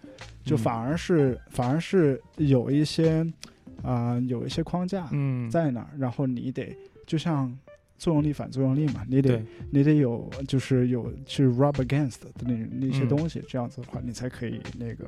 [0.46, 3.22] 就反而是反而是有一些
[3.84, 5.10] 啊有一些框架
[5.52, 7.56] 在那儿，然后你得就像
[7.98, 15.06] 作用力反作用力嘛，你得你得有就是有去 rub against 的那那些东西，这样子的话你才可以那个。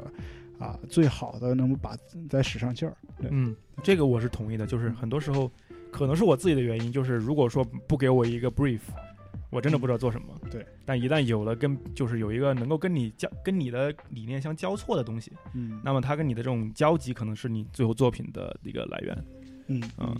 [0.62, 1.98] 啊，最好的能把
[2.30, 2.96] 再使上劲儿。
[3.18, 4.68] 嗯，这个我是同意的。
[4.68, 5.50] 就是很多时候，
[5.92, 8.78] 可能是我自己的原因，就是如果说不给我一个 brief，
[9.52, 10.28] 我真的不知道做什么。
[10.50, 10.66] 对。
[10.84, 19.26] 但一旦有了跟，就是有一个能够跟你交、跟你的理念相交错的东西，嗯，那么它跟你的这种交集，可能是你最后作品的一个来源。
[19.68, 20.18] 嗯嗯。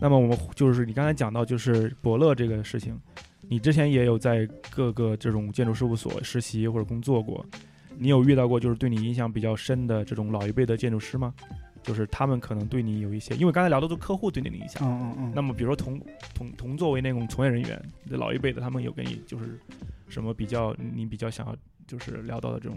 [0.00, 2.98] 那么我们就是你刚才讲到，就是伯乐这个事情，
[3.48, 7.44] 你之前也有在各个这种建筑事务所实习或者工作过。
[7.98, 11.32] 你有遇到过就是对你印象比较深的这种老一辈的建筑师吗？
[11.86, 14.82] 就是他们可能对你有一些，因为刚才聊的都是客户对你的影响。
[14.82, 15.32] 嗯嗯嗯。
[15.32, 16.00] 那么比如说同
[16.34, 19.56] 同同作为那种从业人员，老一辈的他们有跟你就是
[20.08, 22.76] 什么比较，你比较想要就是聊到的这种，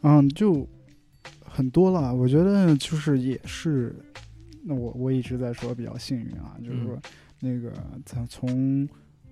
[0.00, 0.66] 嗯，就
[1.44, 2.14] 很多了。
[2.14, 3.94] 我觉得就是也是，
[4.62, 6.98] 那我我一直在说比较幸运啊，就是说
[7.40, 7.70] 那个
[8.06, 8.88] 从从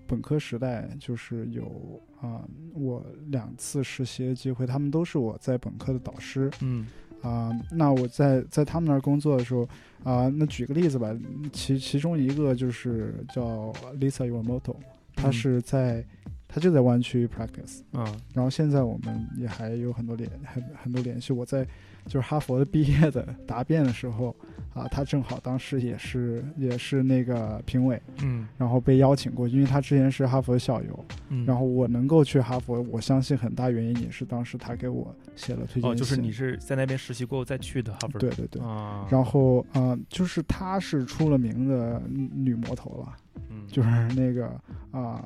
[0.07, 6.51] 本科时代就是有啊，我两次实习的机会，他们都是我在本科的导师。
[6.61, 6.87] 嗯。
[7.23, 9.69] 啊，那我在在他们那儿工作的时候，
[10.05, 11.17] 啊，那举个例子吧，
[11.53, 14.77] 其其中一个就是叫 Lisa Yomoto，
[15.15, 16.05] 她是在，
[16.47, 18.05] 她就在湾区 practice，啊，
[18.35, 21.67] 然后现在我们也还有很多联很很多联系，我在。
[22.07, 24.35] 就是哈佛的毕业的答辩的时候，
[24.75, 35.90] 啊，他正好当时也是也是那个评委，嗯，然后被邀请过，因为他之前是哈佛的校友，嗯，然后我能够去哈佛，我相信很大原因也是当时他给我写了推荐信。
[35.90, 38.18] 哦，就是你是在那边实习过后再去的哈佛？
[38.18, 43.16] 对对对，啊，然后啊，就是她是出了名的女魔头了，
[43.51, 44.47] 嗯， 就是那个
[44.90, 45.25] 啊，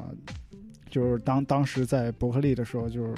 [0.88, 3.14] 就是当当时在伯克利的时候就是。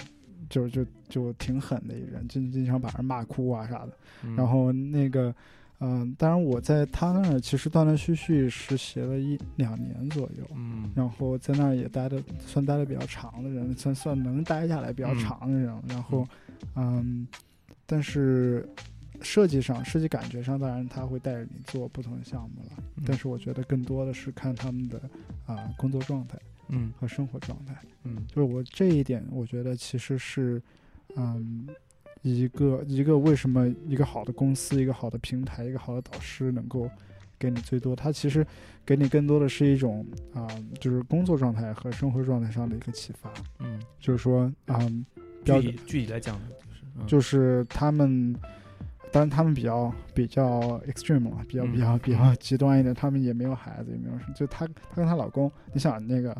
[0.50, 3.92] 就就就挺狠的一人，经经常把人骂哭啊啥的。
[4.34, 5.34] 然后那个，
[5.80, 10.44] 嗯，当然我在他那儿其实断断续续实习了一两年左右。
[10.54, 10.90] 嗯。
[10.94, 15.82] 然后在那儿也待的算待的比较长的人，算算能待下来比较长的人。
[15.88, 16.26] 然后，
[16.74, 17.26] 嗯，
[17.86, 18.68] 但是
[19.20, 22.82] 设计上、设计感觉上，当然他会带着你做不同的项目了。
[23.06, 25.00] 但是我觉得更多的是看他们的
[25.46, 26.38] 啊工作状态。
[26.70, 30.60] 嗯，和生活状态，嗯，就是我这一点，我觉得其实是，
[31.16, 31.66] 嗯，
[32.28, 36.88] 一个一个为什么一个好的公司、一个好的平台、一个好的导师能够
[37.38, 38.46] 给你最多，他其实
[38.84, 40.46] 给你更多的是一种啊，
[40.80, 45.04] 就是工作状态和生活状态上的一个启发，嗯，就是说，嗯，
[45.44, 46.38] 具体具体来讲，
[47.06, 48.34] 就是就是他们，
[49.12, 56.36] 当然他们比较比较 extreme 嘛，比较比较比较极端一点，他们也没有孩子，也没有什么，就她她跟她老公，你想那个。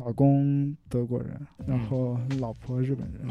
[0.00, 3.22] 老公德国人，然后老婆日本人，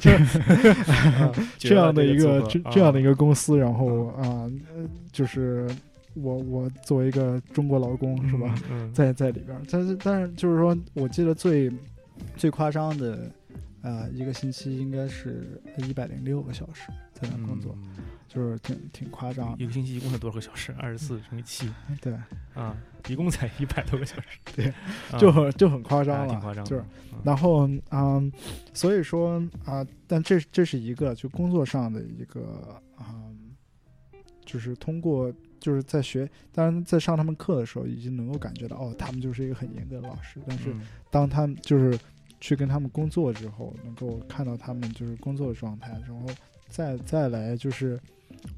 [1.58, 4.50] 这样的一个这这样的一个公司，然后啊，
[5.12, 5.68] 就是
[6.14, 8.54] 我我作为一个中国劳工是吧，
[8.94, 11.70] 在在里边，但是但是就是说我记得最
[12.36, 13.30] 最夸张的
[13.82, 17.76] 啊一个星期应该是一百零六个小时在那工作。
[18.36, 20.70] 就是挺挺夸张，一个星期一共才多少个小时？
[20.78, 21.72] 二十四乘以七，
[22.02, 22.12] 对，
[22.52, 22.76] 啊，
[23.08, 24.70] 一共才一百多个小时， 对，
[25.18, 26.62] 就很就很夸张了，挺夸张。
[26.66, 26.84] 就是，
[27.24, 28.30] 然后嗯，
[28.74, 33.24] 所以说啊，但这这是一个就工作上的一个啊，
[34.44, 40.38] 就是通过就是在学，当然在上他们课的时候，已经能够感觉到哦，他们就是一个很严格的老师。
[40.46, 40.76] 但是
[41.10, 41.98] 当他们就是
[42.38, 46.26] 去跟他们工作之后，能够看到他们就是工作的状态，然后
[46.68, 47.98] 再再来就是。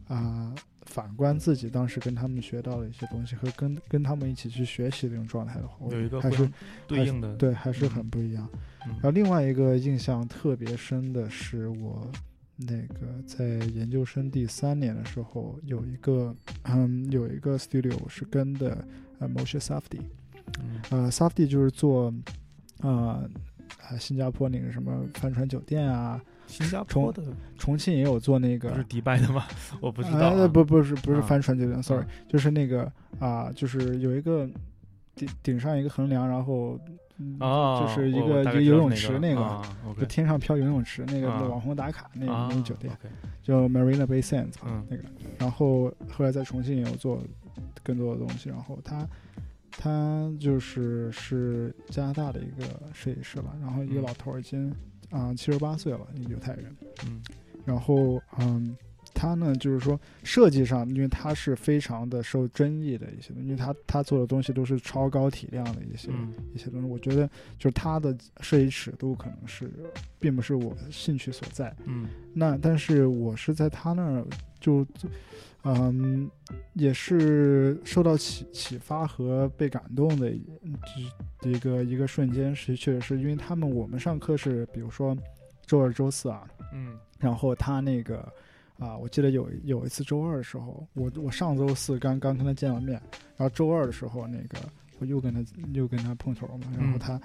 [0.07, 6.49] 啊，反观自己当时跟他们学到的一些东西，和跟跟他们一起去学习的这种状态的话，有一个还是
[6.87, 8.49] 对应的，对，还是很不一样。
[8.81, 12.11] 然后另外一个印象特别深的是，我
[12.57, 18.83] 那个在研究生第三年的时候，有一个嗯，有一个 studio 是跟的
[19.19, 20.01] 呃 Moshe Safdie，
[20.91, 22.13] 呃 Safdie 就是做
[22.81, 23.23] 啊
[23.83, 26.21] 啊新加坡那个什么帆船酒店啊。
[26.49, 27.23] 新加坡的。
[27.57, 29.47] 重庆也有做那个，不是迪拜的吗？
[29.81, 34.49] 我不知道，不不是不是帆船酒店，sorry，就是那个啊，就是有一个
[35.15, 36.79] 顶顶上一个横梁，然后
[37.41, 39.63] 啊，就是一个一个游泳池那个，
[39.99, 42.97] 就天上飘游泳池那个网红打卡那个那个酒店，
[43.43, 44.55] 叫 Marina Bay Sands
[44.89, 45.03] 那个，
[45.39, 47.21] 然后后来在重庆也有做
[47.83, 49.07] 更多的东西，然后他
[49.73, 54.73] 他就是是加拿大的一个设计师吧，然后一个老头已经。
[55.11, 56.77] 啊，七十八岁了，一个犹太人。
[57.07, 57.23] 嗯，
[57.65, 58.77] 然后嗯，
[59.15, 66.11] 他呢，就是说设计上，因为他是非常的受争议的一些，因为他他做的东西都是超高体量的一些
[66.55, 66.87] 一些东西。
[66.87, 67.27] 我觉得
[67.59, 69.71] 就是他的设计尺度可能是
[70.19, 71.75] 并不是我的兴趣所在。
[71.85, 74.25] 嗯，那但是我是在他那儿
[74.61, 74.87] 就。
[75.65, 76.31] 嗯，
[76.75, 80.43] 也是受到启启发和被感动的一
[81.43, 85.17] 一个一个瞬间，是确实是因为他们我们上课是比如说
[85.67, 88.21] 周二、周四啊，嗯，然后他那个
[88.79, 93.01] 啊，我记得有有一次周二的时候，我我上周四刚刚跟他见了面，
[93.37, 94.59] 然后周二的时候那个
[94.99, 95.45] 我又跟他
[95.75, 97.21] 又跟他碰头嘛，然后他。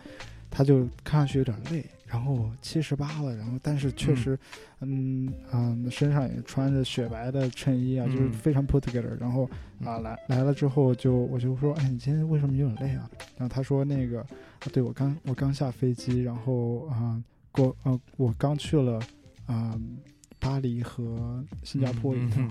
[0.55, 4.37] 他就看上去有点累，然后七十八了，然后但是确实，
[4.81, 9.17] 嗯嗯，身上也穿着雪白的衬衣啊，就是非常 put together。
[9.19, 9.49] 然后
[9.83, 13.09] 啊来来了之后，就我就说，哎，你今天为什么有点累啊？
[13.35, 14.23] 然后他说那个，
[14.71, 17.19] 对我刚我刚下飞机，然后啊
[17.51, 18.99] 过呃我刚去了
[19.47, 19.75] 啊
[20.39, 22.47] 巴黎和新加坡一趟。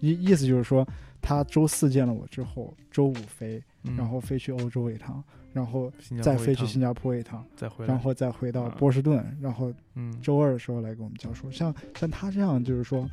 [0.00, 0.84] 意意思就是说，
[1.22, 5.22] 他周四见了我之后，周五飞，嗯然后飞去欧洲一趟，
[5.56, 5.90] 然后
[6.22, 11.50] 再飞去新加坡一趟，再回来，然后再回到啊波士顿，然后嗯周二的时候来给我们教书。
[11.50, 13.08] 像像他这样，就是说，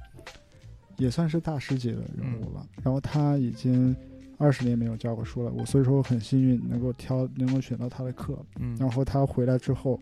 [0.97, 2.67] 也算是大师级的人物了。
[2.83, 3.95] 然后他已经
[4.37, 8.37] 二十年没有教过书了，我所以说我很幸运能够挑能够选到他的课。
[8.59, 9.97] 嗯，然后他回来之后，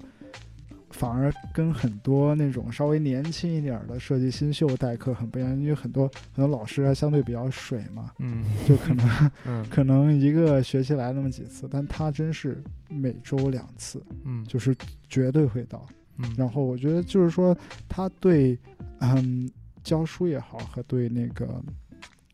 [0.92, 8.44] 反而跟很多那种稍微年轻一点儿的设计新秀代课很不一样，因为很多很多老师还相对比较水嘛，嗯。
[8.68, 9.66] 就可能 嗯。
[9.70, 14.44] 可能一个学期来那么几次，但他真是每周两次，嗯。
[14.46, 14.76] 就是
[15.10, 15.86] 绝对会到。
[16.18, 18.58] 嗯，然后我觉得就是说，他对
[19.00, 19.50] 嗯
[19.84, 21.64] 教书也好，和对那个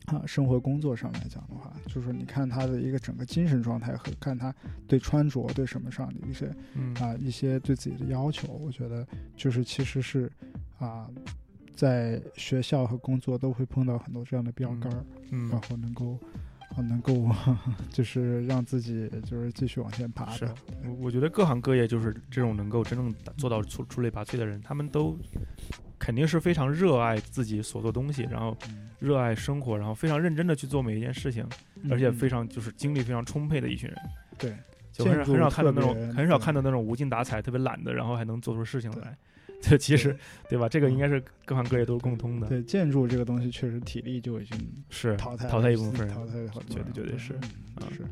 [0.08, 4.54] 啊生活工作上来讲的话，就是说你看他的一个整个精神状态和看他
[4.86, 9.06] 对穿着对什么上的一些嗯啊一些对自己的要求，我觉得
[9.36, 10.30] 就是其实是
[10.78, 11.08] 啊
[11.74, 16.18] 在学校和工作都会碰到很多这样的标杆儿，嗯然后能够。
[16.76, 17.26] 啊，能够
[17.90, 20.44] 就是让自己就是继续往前爬是，
[20.84, 25.18] 我我觉得各行各业就是这种能够真正做到出出类拔萃的人，他们都
[25.98, 28.56] 肯定是非常热爱自己所做东西，然后
[28.98, 31.46] 热爱生活，然后非常认真的去做每一件事情，
[31.90, 33.98] 而且非常常就是精力非常充沛的一群人。
[34.38, 34.54] 对
[34.92, 39.16] 就很少很少看到那种很少看到那种无精打采、特别懒的，然后还能做出事情来。
[39.60, 40.16] 这其实
[40.48, 40.68] 对吧？
[40.68, 42.46] 这个嗯应该是各行各业都是共通的。
[42.46, 48.04] 对建筑这个东西，确实体力就已经是淘汰淘汰一部分人淘汰好多绝对绝对是嗯啊是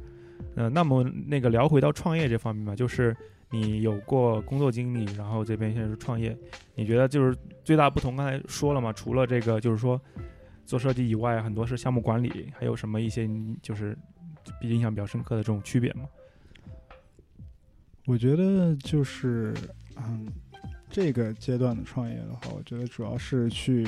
[0.57, 3.17] 呃，那么那个聊回到创业这方面吧，就是
[3.51, 6.37] 你有过工作经历，然后这边现在是创业，
[6.75, 8.17] 你觉得就是最大不同？
[8.17, 10.01] 刚才说了嘛，除了这个就是说
[10.65, 13.29] 做设计以外，很多是项目管理，还有什么一些
[13.63, 13.97] 就是
[14.61, 16.09] 比印象比较深刻的这种区别吗？
[18.07, 19.55] 我觉得就是
[19.97, 20.27] 嗯，
[20.91, 23.87] 这个阶段的创业的话，我觉得主要是去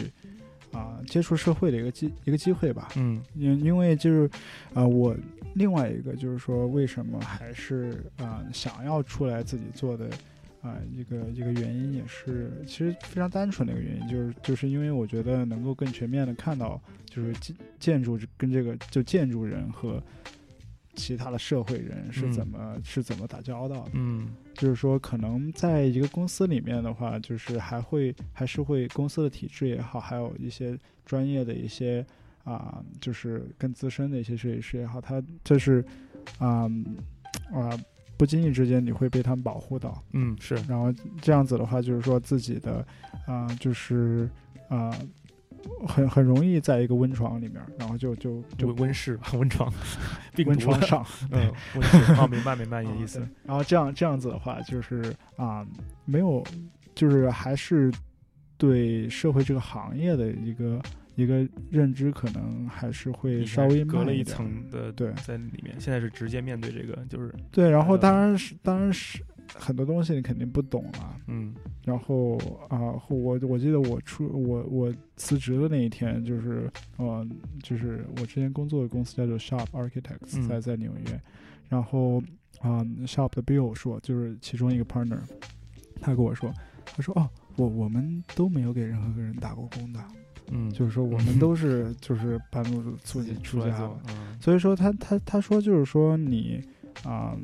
[0.72, 2.88] 啊、接触社会的一个机一个机会吧。
[2.96, 4.30] 嗯因因为就是
[4.74, 5.16] 啊、我
[5.54, 10.08] 另外一个就是说，为什么还是啊、想要出来自己做的
[10.60, 20.02] 啊、一个一个原因，也是其实非常单纯的一个原因，就是就是因为我觉得能够更全面的看到，就是建建筑跟这个就建筑人和
[20.98, 23.90] 其他的社会人是嗯怎么、是怎么打交道的。
[23.94, 30.76] 嗯就是说，可能在一个公司里面的话，就是还会还是会公司的体制也好，还有一些
[31.06, 32.04] 专业的一些
[32.42, 35.84] 啊、就是更资深的一些设计师也好，他就是
[36.38, 36.68] 啊
[37.52, 37.70] 啊、
[38.16, 42.84] 不经意之间你会被他们保护到，嗯是然后这样子的话，就是说自己的
[43.26, 44.28] 啊、就是
[44.68, 44.92] 啊。
[45.86, 49.72] 很很容易在一个温床里面，然后就就就温温室吧， 温床，
[50.34, 53.26] 病温床上，嗯温室哦，明白明白你的意思。
[53.44, 55.66] 然后这样这样子的话，就是啊、
[56.04, 56.42] 没有，
[56.94, 57.92] 就是还是
[58.56, 60.80] 对社会这个行业的一个
[61.14, 69.22] 一个认知，可能还是会稍微前隔了一层的对在里面，现在是直接面对这个，就是对，然后呃当然是当然是
[69.54, 71.16] 很多东西你肯定不懂了。
[71.26, 71.54] 嗯。
[71.84, 72.36] 然后
[72.68, 77.26] 啊、后我我记得我出我我辞职的那一天，就是呃，
[77.62, 80.48] 就是我之前工作的公司叫做 Sharp Architects，、嗯。
[80.48, 81.20] 在在纽约。
[81.68, 82.22] 然后
[82.60, 85.20] 啊、Sharp 的 Bill 说，就是其中一个 partner，
[86.00, 86.52] 他跟我说，
[86.84, 90.02] 他说哦，我我们都没有给任何个人打过工的，
[90.50, 93.90] 嗯，就是说我们都是 就是半路出自己出家的。
[94.40, 96.62] 所以说他他他说就是说你
[97.04, 97.36] 啊、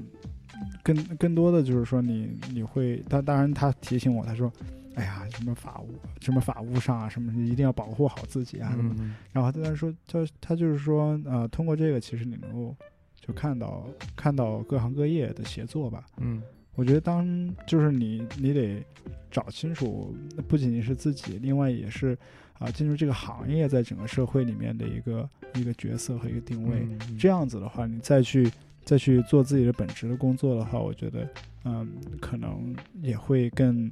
[0.82, 4.52] 更更多的就是说你你会，他当然他提醒我，他说，
[4.94, 8.94] 哎呀，什么法务什么法务上啊，什么你一定要保护好自己啊什么。
[8.98, 12.74] 嗯然后他在说，他他就是说，呃，通过这个其实你能够
[13.20, 16.05] 就看到看到各行各业的协作吧。
[16.18, 16.42] 嗯
[16.76, 17.24] 我觉得当
[17.68, 18.84] 就是你你得
[19.30, 20.12] 找清楚，
[20.48, 22.18] 不仅仅是自己，另外也是
[22.59, 26.80] 啊、进入这个行业在整个社会里面的一个一个角色和一个定位。
[26.80, 28.50] 嗯这样子的话，你再去
[28.85, 31.28] 再去做自己的本职的工作的话，我觉得
[31.64, 33.91] 嗯，可能也会更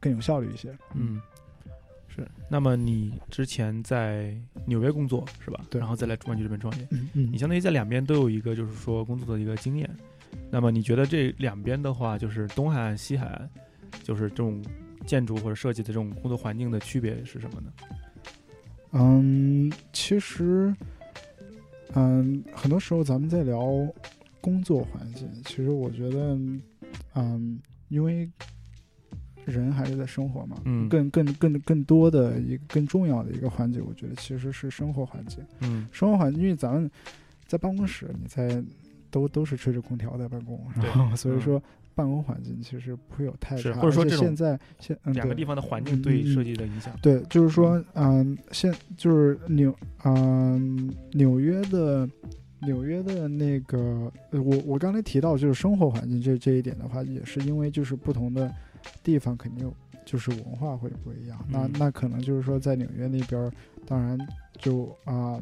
[0.00, 0.76] 更有效率一些。
[0.94, 1.20] 嗯，
[2.08, 2.26] 是。
[2.48, 4.34] 那么你之前在
[4.64, 5.60] 纽约工作是吧？
[5.68, 9.88] 对然后再来湾区这边创业，嗯嗯你相当于在两边都有一个就是说工作的一个经验。
[10.50, 13.50] 那么你觉得这两边的话，就是东海岸、西海岸，
[14.02, 14.62] 就是这种
[15.06, 17.72] 建筑或者设计的这种工作环境的区别是什么呢？
[18.92, 20.74] 嗯，其实
[21.94, 23.60] 嗯，很多时候咱们在聊
[24.40, 26.38] 工作环境，其实我觉得
[27.14, 27.58] 嗯，
[27.88, 28.30] 因为
[29.44, 30.88] 人还是在生活嘛，嗯。
[30.88, 35.42] 更更更更多的一个更重要的一个环节，我觉得其实是生活环境。
[35.60, 35.88] 嗯。
[35.90, 36.90] 生活环境，因为咱们
[37.46, 38.62] 在办公室，你在
[39.10, 41.62] 都都是吹着空调在办公，然后所以说
[41.98, 46.94] 办公环境其实不会有太是差，或者说现在现嗯对两个地方的环境对设计的影响。
[47.02, 49.74] 对，就是说，嗯，现就是纽，
[50.04, 52.08] 嗯，纽约的
[52.60, 58.48] 纽约的那个，呃我我刚才提到就是生活环境这这一点的话，也是因为就是不同的
[59.02, 59.74] 地方肯定有
[60.04, 61.44] 就是文化会不一样。
[61.50, 63.50] 那嗯那可能就是说在纽约那边，
[63.84, 64.16] 当然
[64.56, 65.36] 就啊、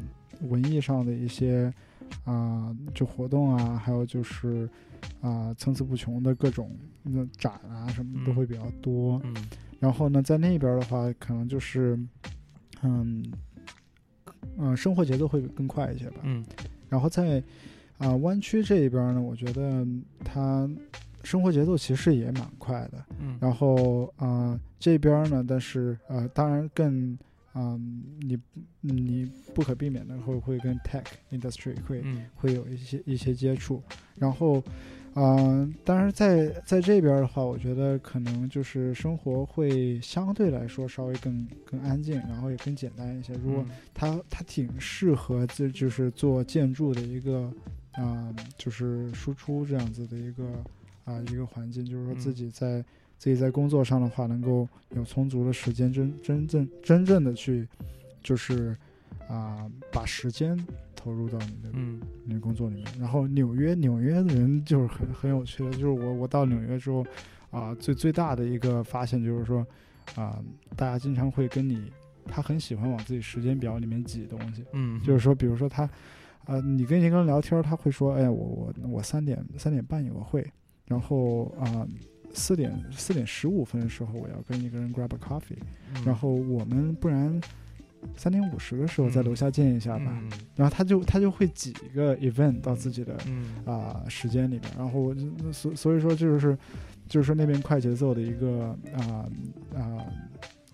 [0.49, 1.71] 文艺上的一些
[2.25, 4.69] 啊、就活动啊，还有就是
[5.21, 9.19] 啊、层出不穷的各种那展啊什么都嗯会比较多。
[9.23, 9.33] 嗯
[9.79, 11.97] 然后呢，在那边儿的话，可能就是，
[12.81, 13.23] 嗯，
[14.57, 16.21] 嗯、生活节奏会更快一些吧。
[16.23, 16.43] 嗯
[16.89, 17.43] 然后在
[17.99, 19.85] 啊、湾区这一边儿呢，我觉得
[20.23, 20.69] 它
[21.23, 23.05] 生活节奏其实也蛮快的。
[23.19, 27.17] 嗯然后啊、这边儿呢，但是呃，当然更
[27.57, 27.75] 啊、
[28.21, 28.37] 你
[28.81, 32.23] 你不可避免的会会跟 tech industry 会嗯。
[32.35, 33.81] 会有一些一些接触，
[34.19, 34.61] 然后，
[35.15, 43.33] 嗯、当然在在这边的话，我觉得可能就是生活会相对来说稍微更更安静，然后也更简单一些。
[43.33, 43.71] 如果嗯。
[43.91, 47.51] 它它挺适合就就是做建筑的一个
[47.95, 50.63] 啊、就是输出这样子的一个
[51.05, 52.35] 啊、一个环境，就是说自嗯。
[52.35, 52.85] 己在、
[53.17, 57.67] 自己在工作上的话，能够有充足的时间真真正真正的去
[58.21, 58.77] 就是
[59.27, 60.57] 啊、把时间
[60.95, 62.85] 投入到你的嗯你的工作里面。
[62.97, 67.05] 然后纽约，纽约的人就是很很有趣的，就是我我到纽约之后，
[67.51, 69.65] 啊、最最大的一个发现就是说，
[70.15, 70.41] 啊、
[70.77, 71.91] 大家经常会跟你，
[72.25, 75.89] 他很喜欢往自己时间表里面挤东西，嗯，就是说，比如说他，
[76.45, 80.49] 呃，你跟一个人聊天，他会说，哎，我我我三点三点半有个会，
[80.85, 81.85] 然后啊。
[82.37, 85.57] 四点四点十五分的时候，我要跟一个人 grab a coffee，、
[85.95, 87.41] 嗯然后我们不然
[88.15, 90.05] 三点五十的时候在楼下见一下吧。
[90.21, 95.13] 嗯然后他就他就会挤一个 event 到自己的嗯啊、时间里边，然后
[95.51, 96.57] 所所以说就是
[97.07, 99.25] 就是说那边快节奏的一个啊
[99.75, 100.05] 啊、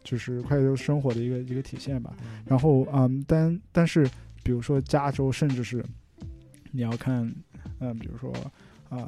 [0.04, 2.14] 就是快节奏生活的一个一个体现吧。
[2.24, 4.06] 嗯然后嗯，但但是
[4.44, 5.84] 比如说加州，甚至是
[6.72, 7.34] 你要看
[7.80, 8.32] 嗯，比如说
[8.90, 9.08] 啊。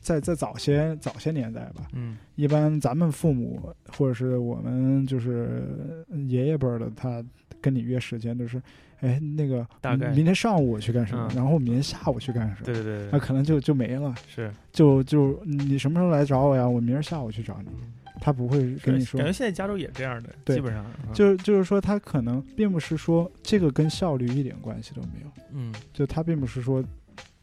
[0.00, 2.16] 在在早些早些年代吧，嗯。
[2.34, 7.22] 一般咱们父母或者是我们就是爷爷辈儿的，他
[7.60, 8.60] 跟你约时间就是，
[9.00, 14.52] 哎，那个大概明天上午我去干什么，嗯然后明天下午去干什么，对对对对，那可能就就没了，是。
[14.72, 16.68] 就就你什么时候来找我呀？
[16.68, 17.92] 我明儿下午去找你，嗯。
[18.20, 21.12] 他不会跟你说感觉，现在加州也这样的，对基本上嗯。
[21.12, 25.74] 就是就是说他可能并不是说这个跟效率一点关系都没有，嗯。
[25.92, 26.82] 就他并不是说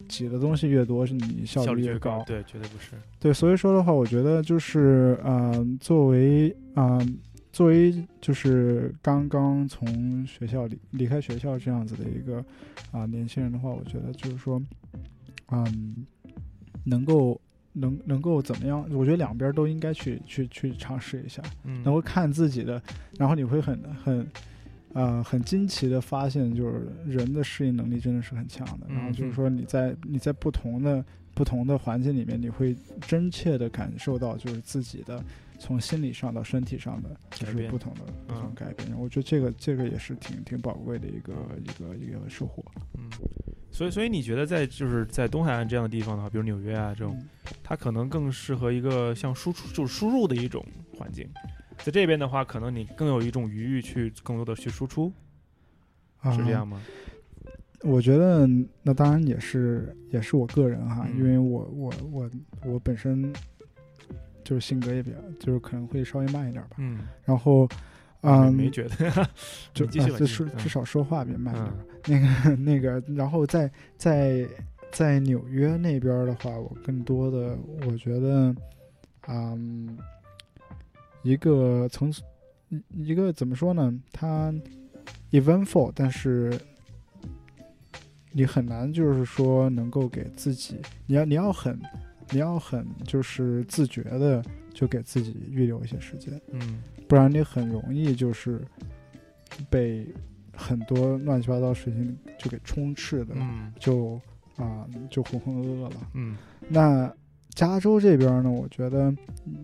[0.08, 7.18] 挤的东西越多是你效效率越高，对，绝对不是，对，所以说的话，我觉得就是，嗯、作为，嗯、
[7.52, 12.44] 作为就是刚刚从学校离离开学校这样子的一个
[12.92, 14.62] 啊、年轻人的话，我觉得就是说，
[15.52, 16.06] 嗯，
[16.84, 17.40] 能够
[17.74, 18.84] 能能够怎么样？
[18.92, 22.82] 我觉得两边都应该去去去尝试一下，嗯，能够看自己的，
[23.18, 24.26] 然后你会很很。
[24.94, 28.88] 呃，很惊奇的发现，就是人的适应能力真的是很强的。
[28.90, 35.24] 然后就是嗯说，你在你在不同的不同的环境里面，你会真切的感受到，就是自己的
[35.60, 39.00] 从心理上到身体上的，就改变是不同的不同嗯改变。
[39.00, 41.34] 我觉得这个这个也是挺挺宝贵的一个
[41.64, 42.66] 一个一个收获。
[42.98, 43.08] 嗯，
[43.72, 47.16] 所以所以你觉得在就是在东海岸这样的地方的话，比如纽约啊这种，
[47.64, 50.66] 它可能更适合一个像输出就是输入的一种
[50.98, 51.30] 环境。
[51.84, 55.12] 在这边的话，可能你更有一种余裕去更多的去输出，
[56.22, 56.82] 啊是这样吗？
[57.82, 58.46] 我觉得
[58.84, 62.30] 那当然也是也是我个人哈，嗯因为我我我
[62.66, 63.34] 我本身
[64.44, 66.72] 就是性格也比较，就是可能会稍微慢一点吧。
[66.78, 67.68] 嗯，然后，
[68.22, 68.96] 嗯，没觉得
[69.74, 71.66] 就你继续吧啊，就继续嗯是至少说话别慢点
[72.06, 74.46] 那个那个，然后在在
[74.92, 77.58] 在纽约那边儿的话，我更多的
[77.88, 78.54] 我觉得，
[79.30, 79.98] 嗯，
[81.24, 82.12] 一个从
[82.70, 83.94] 一一个怎么说呢？
[84.12, 84.54] 它
[85.32, 86.58] eventful，但是
[88.32, 91.80] 你很难就是说能够给自己，你要你要很
[92.32, 94.44] 你要很就是自觉的
[94.74, 96.40] 就给自己预留一些时间。
[96.52, 98.62] 嗯不然你很容易就是
[99.68, 100.08] 被
[100.54, 104.22] 很多乱七八糟事情就给充斥的，嗯就
[104.58, 105.96] 啊、就浑浑噩噩了。
[106.14, 107.12] 嗯那
[107.56, 109.10] 加州这边呢，我觉得，
[109.46, 109.64] 嗯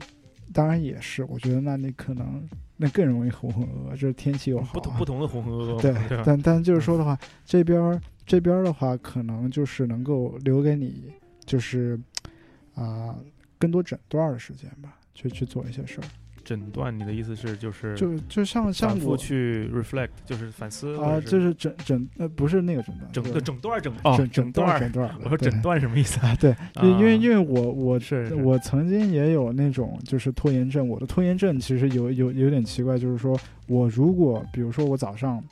[0.56, 2.47] 当然也是，我觉得那你可能
[2.78, 6.24] 那更容易浑浑噩噩，就是天气又好、啊，不同不同的浑浑噩噩，对对？
[6.26, 11.12] 但但就是说的话，这边儿这边儿的话，可能就是能够留给你，
[11.45, 11.99] 就是
[12.74, 13.14] 啊、
[13.60, 16.08] 更多整段儿的时间吧，去去做一些事儿。
[16.45, 23.91] 诊断，你的意思是就是就就像像反复我去 reflect，就是反思啊，就是诊诊呃不是那个诊断，整就是整段诊
[24.31, 26.19] 整断段诊断，我说诊断什么意思？
[26.25, 33.37] 啊，对，因因为啊因为我我是是我曾经也有那种就是拖延症，我的拖延症其实有有有点奇怪，就是说
[33.67, 35.43] 我如果比如说我早上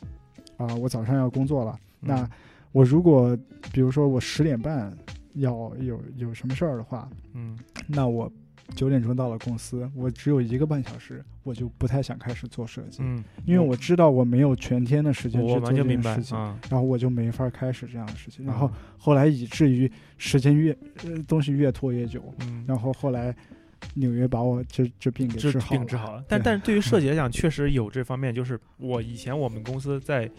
[0.57, 2.29] 啊、我早上要工作了，那嗯
[2.71, 3.37] 我如果
[3.71, 4.95] 比如说我十点半
[5.33, 8.31] 要有有什么事儿的话，嗯那我
[8.75, 16.37] 九点钟到了公司，我只有一个半小时，我就不太想开始做设计，嗯，因为我知道我没有全天的时间去做这件事情。
[16.37, 20.71] 啊，然后我就没法开始这样的事情，然后啊后来以至于时间越
[21.03, 23.35] 呃东西越拖越久，嗯，然后后来
[23.95, 26.23] 纽约把我这这病给治治好了，病治好了。
[26.27, 30.29] 但但是对于设 计来讲，确实有这方面，就是我以前我们公司在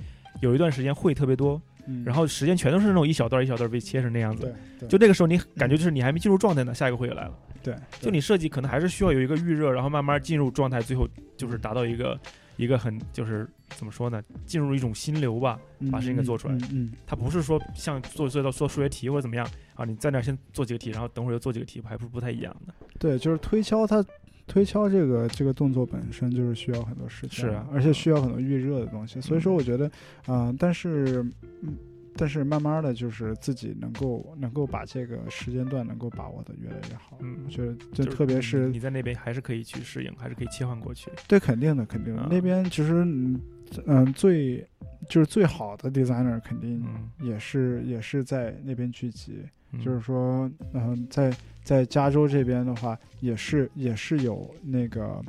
[0.41, 7.39] 有一段时间会特别多，嗯然后时间全都是那种一小段一小段被切成那样子对，就那个时候你感觉就是你还没进入状态呢，下一个会也来了。
[7.65, 12.21] 对，就你设计可能还是需要有一个预热，然后慢慢进入状态，最后就是达到一个
[12.57, 15.59] 一个很就是怎么说呢，进入一种心流吧。
[15.81, 22.75] 嗯把事情给做出来嗯嗯它不是说像做做到做数学题或者怎么样啊，你在那先做几个题，然后等会儿又做几个题，还不是不太一样的。
[22.99, 24.05] 对，就是推敲它。
[24.47, 29.91] 推敲这个这个动作本身就是需要很多时间，是啊而且需要很多预热的东西，所以说我觉得，
[30.27, 31.25] 啊、但是，
[31.63, 31.75] 嗯，
[32.17, 41.11] 但是慢慢的就是自己能够能够把这个时间段能够把握的越来越好，嗯我觉得就就特别是你你在那边还是可以去适应，还是可以切换过去。
[41.27, 42.23] 对，肯定的，肯定的。
[42.23, 43.41] 啊那边其实，嗯
[43.87, 44.67] 嗯，最
[45.09, 49.41] 就是最好的 designer 肯定嗯，也是、也是在那边聚集。
[49.73, 51.35] 嗯就是说，嗯、在
[51.65, 55.21] 在加州这边的话，也是也是有那个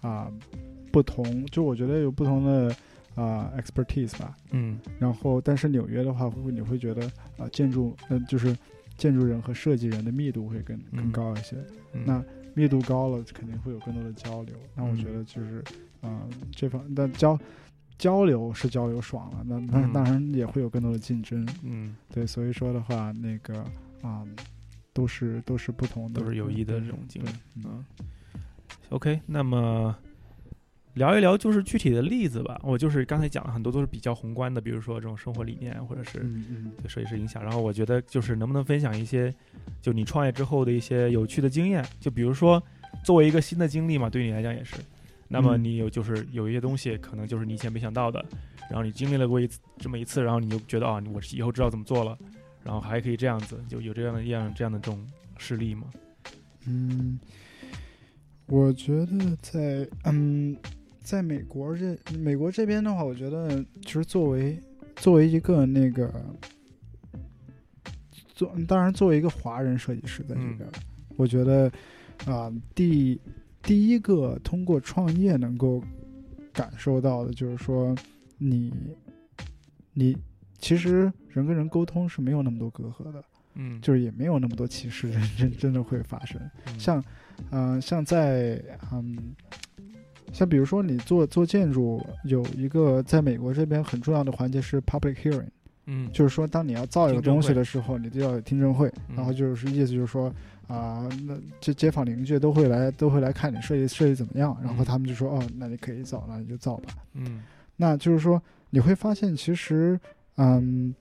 [0.00, 0.30] 啊、
[0.92, 2.72] 不同，就我觉得有不同的
[3.20, 4.36] 啊、expertise 吧。
[4.52, 7.06] 嗯然后，但是纽约的话，会你会觉得
[7.38, 8.56] 啊、建筑，嗯、就是
[8.96, 11.56] 建筑人和设计人的密度会更更嗯高一些。
[11.92, 14.54] 嗯那密度高了，肯定会有更多的交流。
[14.74, 15.62] 那我嗯觉得就是，
[16.02, 17.38] 嗯、这方但交
[17.98, 21.46] 交流是交流爽了，那那嗯当然也会有更多的竞争。
[21.62, 23.64] 嗯，对，所以说的话，那个
[24.02, 24.26] 啊、
[24.92, 27.84] 都是都是不同的，都是有益的这种经历嗯嗯
[28.88, 29.96] ，OK，那么
[30.94, 32.60] 聊一聊就是具体的例子吧。
[32.62, 36.18] 我就是刚才讲了很多都是比较宏观的，比如说这种生活理念或者是
[36.82, 37.42] 对设计师影响。
[37.42, 39.32] 然后我觉得就是能不能分享一些，
[39.80, 42.62] 就你创业之后的一些有趣的经验，就比如说
[43.04, 44.76] 作为一个新的经历嘛，对你来讲也是。
[45.32, 48.24] 那么嗯你有就是有一些东西可能就是你以前没想到的，
[48.68, 52.18] 然后你经历了过一次这么一次，然后你就觉得啊，我以后知道怎么做了，
[52.64, 55.06] 然后还可以这样子，就有这样的样这样的这种
[55.38, 55.84] 事例吗？
[56.66, 57.20] 嗯，
[58.46, 60.56] 我觉得在嗯，
[61.02, 64.58] 在美国这美国这边的话，我觉得其实作为
[64.96, 66.12] 作为一个那个
[68.34, 70.68] 做，当然作为一个华人设计师在这嗯边，
[71.16, 71.70] 我觉得
[72.26, 73.20] 啊、第
[73.62, 75.82] 第一个通过创业能够
[76.52, 77.94] 感受到的就是说
[78.38, 78.72] 你
[79.92, 80.16] 你
[80.58, 83.24] 其实人跟人沟通是没有那么多隔阂的。
[83.54, 86.40] 嗯，就是也没有那么多歧视真真真的会发生。
[86.66, 87.04] 嗯像，
[87.50, 89.34] 嗯、像在嗯，
[90.32, 95.48] 像比如说你做做建筑，有一个在美国这边很重要的环节是 public hearing，
[95.86, 99.16] 嗯就是说当你要造一个东西的时候，你就要有听证会，嗯。
[99.16, 100.32] 然后就是意思就是说。
[100.70, 104.86] 啊、那这街坊邻居都会来，都会来看你设计设计怎么样，然后嗯。
[104.86, 106.94] 他们就说，哦，那你可以造，那你就造吧。
[107.14, 107.42] 嗯。
[107.74, 109.98] 那就是说，你会发现其实，
[110.36, 110.94] 嗯，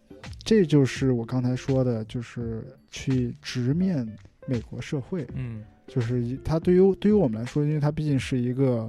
[0.43, 4.11] 这就是我刚才说的，就是去直面
[4.47, 5.63] 美国社会，嗯。
[5.85, 8.87] 就是一它对于对于我们来说，因为它毕竟是一个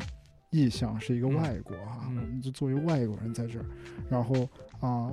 [0.51, 1.35] 异象，是一个嗯。
[1.35, 2.17] 外国哈，嗯。
[2.17, 3.65] 我们就作为外国人在这儿，
[4.09, 4.49] 然后
[4.81, 5.13] 啊。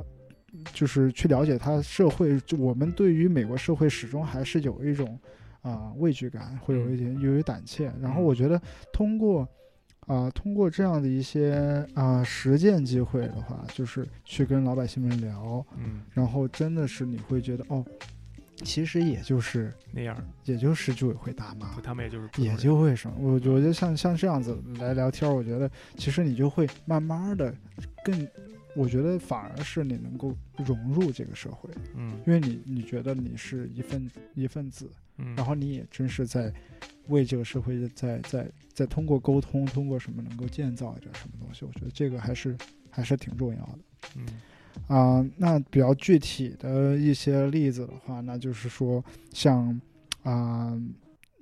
[0.74, 5.20] 就是去了解他社会，就我们对于美国社会始终还是有一种
[5.62, 7.94] 啊、畏惧感，会有一点有一胆怯。
[8.02, 8.24] 然后嗯。
[8.24, 8.60] 我觉得
[8.92, 9.48] 通过
[10.08, 16.02] 啊、通过这样的一些啊、实践机会的话，就是去跟老百姓们聊，嗯。
[16.14, 17.86] 然后真的是你会觉得哦，
[18.64, 27.54] 其实也就是那样，也就是居委会大妈就，他们也就是也就会什么，我我觉得像像这样子来聊天儿，我觉得其实你就会慢慢的
[28.04, 28.28] 更，
[28.76, 30.36] 我觉得反而是你能够
[30.66, 36.52] 融入这个社会，嗯因为你你觉得你是一份一份子，嗯，然后你也真是在
[37.08, 42.58] 为这个社会在在在通过沟通，通过什么能够建造一点什么东西，我觉得这个还是
[42.90, 43.80] 还是挺重要的。
[44.16, 44.26] 嗯
[44.88, 49.04] 啊、那比较具体的一些例子的话，那就是说
[49.34, 49.80] 像
[50.24, 50.78] 啊、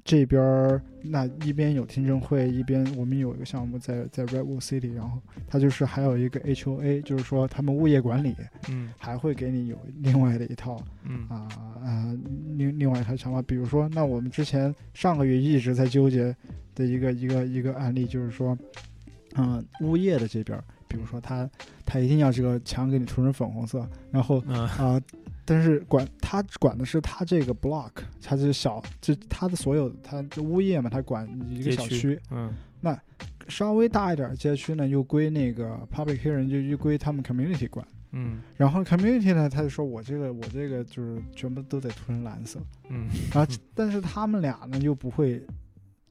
[0.03, 8.35] 这边儿那一边有听证会，一边我们有一个项目在在 Redwood City，然后它就是还有一个 HOA，就是说他们物业管理，
[8.69, 11.47] 嗯还会给你有另外的一套嗯啊
[11.83, 12.17] 啊
[12.55, 16.35] 另另外一套想法，比如说，那我们之前上个月一直在纠结
[16.75, 18.55] 的一个一个一个案例，就是说，
[19.37, 20.63] 嗯、物业的这边儿，
[20.95, 21.49] 比如说他
[21.85, 24.55] 他一定要这个墙给你涂成粉红色，然后嗯。
[24.67, 25.01] 啊、
[25.43, 27.91] 但是管他管的是他这个 block，
[28.21, 32.51] 他这小这他的所有他这物业嘛，他管一个小区，嗯。
[32.81, 32.99] 那
[33.47, 37.85] 稍微大一点儿街区呢，又归那个 public hearing 就又归他们 community 管。
[38.11, 38.39] 嗯。
[38.55, 43.07] 然后 community 呢，他就说我这个我这个就是全部都得涂成蓝色，嗯。
[43.33, 45.43] 然后但是他们俩呢又不会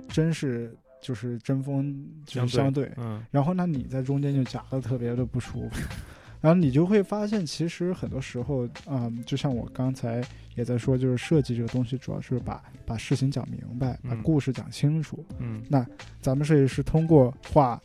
[0.08, 1.94] 真是就是针锋
[2.24, 3.22] 就是相对，嗯。
[3.30, 5.82] 然后那你在中间就夹的特别的不舒服，
[6.40, 10.24] 然后你就会发现其实很多时候，嗯，就像我刚才
[10.54, 14.22] 也在说，就是设计这个东西主要是把把事情讲明白，把嗯。
[14.22, 15.22] 故事讲清楚。
[15.38, 15.62] 嗯。
[15.68, 15.86] 那
[16.22, 17.78] 咱们设计师通过画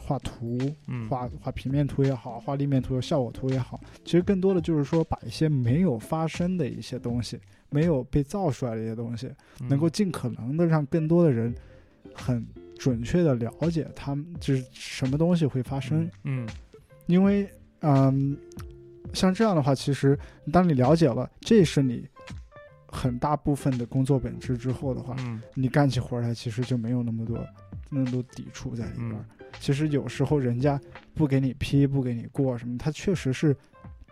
[0.00, 0.58] 画图，
[0.88, 1.08] 嗯。
[1.08, 7.38] 画画平面图也好，画立面图、效果图也好，其实更多的就是说把一些没有发生的一些东西，
[7.70, 9.68] 没有被造出来的一些东西，嗯。
[9.68, 11.54] 能够尽可能的让更多的人
[12.14, 12.46] 很
[12.78, 16.08] 准确的了解他们就是什么东西会发生。
[16.24, 16.48] 嗯
[17.06, 17.48] 因为
[17.80, 18.36] 嗯，
[19.12, 20.18] 像这样的话，其实
[20.52, 22.08] 当你了解了这是你
[22.86, 27.38] 很大部分的工作本质之后的话，嗯你干起活来其实就没有那么多
[27.90, 29.12] 那么多抵触在里边。
[29.12, 29.24] 嗯
[29.60, 30.80] 其实有时候人家
[31.14, 33.56] 不给你批、不给你过什么，他确实是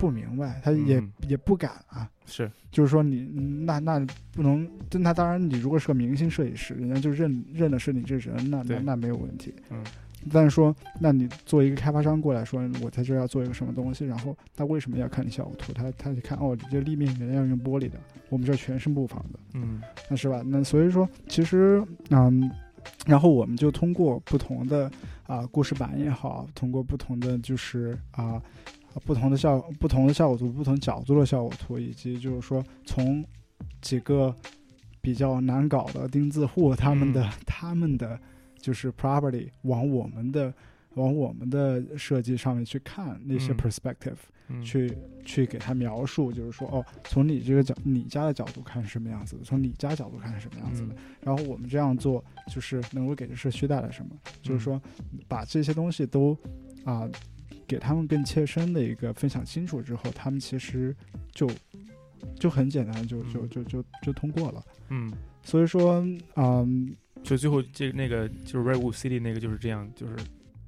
[0.03, 2.11] 不明白，他也、嗯也不敢啊。
[2.26, 3.20] 是就是说你
[3.64, 9.55] 那那不能，那当然你如果是个明星设计师，人家就认认的是你这人，那那那没有问题。
[9.70, 9.80] 嗯
[10.32, 15.72] 但是说，那你作为一个开发商过来说，我在这儿要做一个什么东西，然后他为什么要看你效果图？
[15.72, 17.98] 他他得看哦，你这立面原来要用玻璃的，
[18.28, 20.42] 我们这全是木房的，嗯那是吧？
[20.46, 22.48] 那所以说，其实嗯，
[23.05, 24.88] 然后我们就通过不同的
[25.26, 28.40] 啊、故事板也好，通过不同的就是啊、
[29.05, 33.24] 不同的效不同的效果图、不同角度的效果图，以及就是说从
[33.80, 34.34] 几个
[35.01, 38.18] 比较难搞的钉子户他们的、他们的
[38.59, 40.53] 就是 property 往我们的
[40.95, 44.16] 往我们的设计上面去看那些嗯 perspective，、
[44.49, 50.95] 嗯去去给他描述，就是说哦，从你这个角你家的角度看是什么样子的，从你家角度看是什么样子的。
[50.95, 52.22] 嗯然后我们这样做，
[52.53, 54.11] 就是能够给这社区带来什么？
[54.43, 54.82] 就是嗯说，
[55.28, 56.36] 把这些东西都
[56.84, 57.09] 啊、
[57.72, 60.94] 给他们更切身的一个分享清楚之后，他们其实
[61.32, 61.48] 就
[62.38, 64.62] 就很简单，就就嗯就就就通过了。
[64.90, 65.10] 嗯，
[65.42, 66.06] 所以说，
[66.36, 66.94] 嗯，
[67.24, 70.14] 所以最后这那个就是 Redwood City 那个就是这样，就是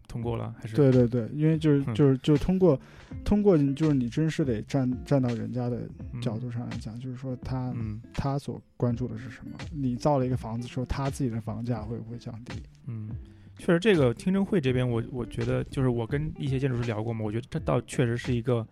[0.09, 2.81] 通过了还是对对对，因为就是嗯就是就通过
[3.23, 9.59] 通过就是你真是得站站到人家的嗯角度上来讲，就是说他嗯他所关注的是什么？
[9.71, 12.63] 你造了一个房子之后，他自己的房价会不会降低？
[12.87, 13.11] 嗯，
[13.59, 18.67] 确实，这个听证会这边我，我觉得就是我跟一些建筑师聊过嘛，我觉得这倒确实是一个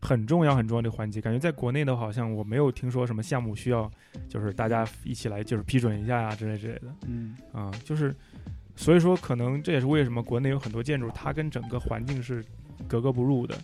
[0.00, 1.20] 很重要很重要的环节。
[1.20, 3.90] 感觉在国内的话，好像我没有听说什么项目需要
[4.28, 8.14] 就是大家一起来就是批准一下呀、之类之类的嗯啊、就是
[8.74, 12.44] 所以说可能这也是为什么国内有很多建筑它跟整个环境是
[12.88, 13.56] 格格不入的。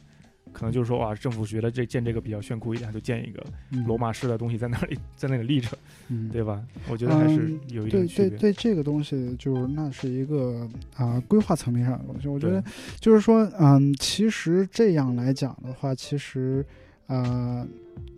[0.59, 3.41] 可能就是说，哇，政府觉得这建这个比较炫酷一点，就建一个
[3.71, 5.69] 嗯罗马式的东西在那里， 在那里立着，
[6.09, 6.61] 嗯对吧？
[6.91, 8.31] 我觉得还是嗯有一对定区别。
[8.31, 12.27] 对对，这个东西就是那是一个啊、规划层面上的东西。
[12.27, 12.61] 我觉得
[12.99, 16.67] 就是说，嗯，其实这样来讲的话，其实
[17.07, 17.65] 啊、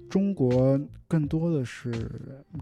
[0.09, 1.93] 中国更多的是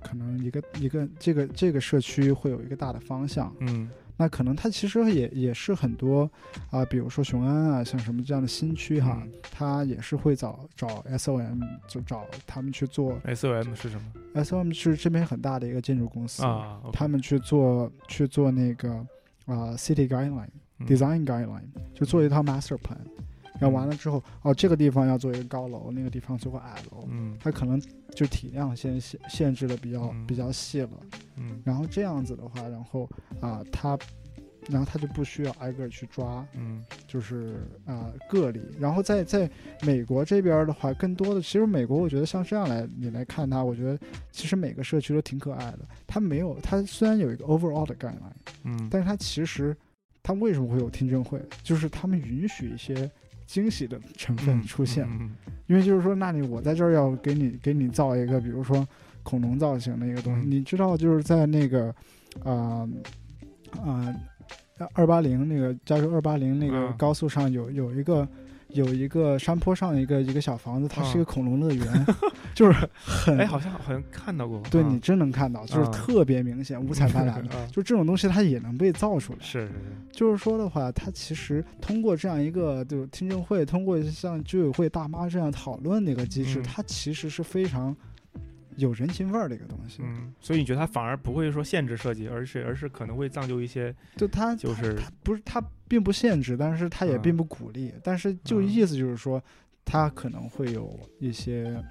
[0.03, 3.55] 可能一个一个这个这个社区会有一个大的方向。
[3.61, 3.89] 嗯
[4.19, 6.29] 那可能它其实也也是很多
[6.71, 14.13] 啊、比如说雄安啊，像什么这样的新区哈，嗯它也是会找找 SOM 就找他们去做，SOM 是什么
[14.45, 18.91] ？SOM 是这边很大的一个建筑公司啊他们去做去做那个
[19.47, 20.49] 啊、city guideline、
[20.79, 20.87] 嗯。
[20.87, 21.63] design guideline，
[21.95, 22.99] 就做一套 master plan，
[23.61, 27.81] 然后完了之后，哦，这个地方要做一个高楼，那个地方做个矮楼，嗯它可能
[28.15, 30.91] 就体量先限限制的比较、嗯比较细了，
[31.37, 33.09] 嗯然后这样子的话，然后
[33.41, 33.99] 啊、它。
[34.69, 38.61] 然后它就不需要挨个儿去抓，嗯就是啊、个例。
[38.79, 39.51] 然后在在
[39.81, 43.99] 美国这边儿的话，更多的其实美国，我觉得像这样来你来看它，我觉得
[44.31, 45.79] 其实每个社区都挺可爱的。
[46.07, 48.19] 它没有，它虽然有一个 overall 的 guideline，
[48.65, 49.75] 嗯，但是它其实
[50.23, 51.41] 它为什么会有听证会？
[51.63, 53.11] 就是他们允许一些
[53.49, 55.31] 惊喜的成分嗯出现，嗯
[55.67, 58.87] 因为就是说，那你我在这儿要给你给你造一个，比如说
[59.23, 60.51] 恐龙造型的一个东西，嗯。
[60.51, 61.95] 你知道就是在那个
[62.45, 62.87] 啊
[63.83, 64.15] 啊
[64.93, 66.95] 二八零那个加州二八零那个嗯。
[66.99, 68.29] 高速上有有一个。
[68.79, 72.07] 有一个山坡上一个一个小房子，它是一个嗯恐龙乐园，
[72.55, 77.55] 就是很哎，好像好像看到过，啊对你真能看到，就是啊特别明显，五彩斑斓的。
[77.59, 79.39] 啊就这种东西，它也能被造出来。
[79.41, 79.73] 是是是，
[80.13, 87.95] 就是说的话，它其实通过这样一个就是听证会，通过像居委会大妈这样讨论的一个机制，嗯它其实是非常
[88.77, 90.03] 有人情味儿的一个东西。
[90.05, 99.43] 嗯，所以你觉得它反而不会说限制设计，而是而是可能会造就一些就它就是它不是它并不限制，但是它也嗯并不鼓励，但是就嗯意思就是说，
[99.85, 101.83] 它可能会有一些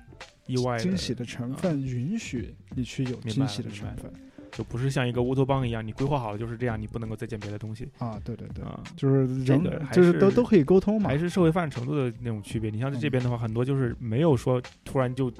[0.45, 4.11] 意外惊喜的成分，允许你去有惊喜的成分
[4.51, 8.19] 就不是像一个乌托邦一样，你规划好了就是这样，你不能够再建别的东西啊！
[8.23, 8.81] 对对对，啊。
[8.95, 11.17] 就是这人就是都都可以沟通嘛还。
[11.17, 12.71] 是社会发展程度的那种区别。
[12.71, 15.31] 你像在这边的话，很多就是没有说突然就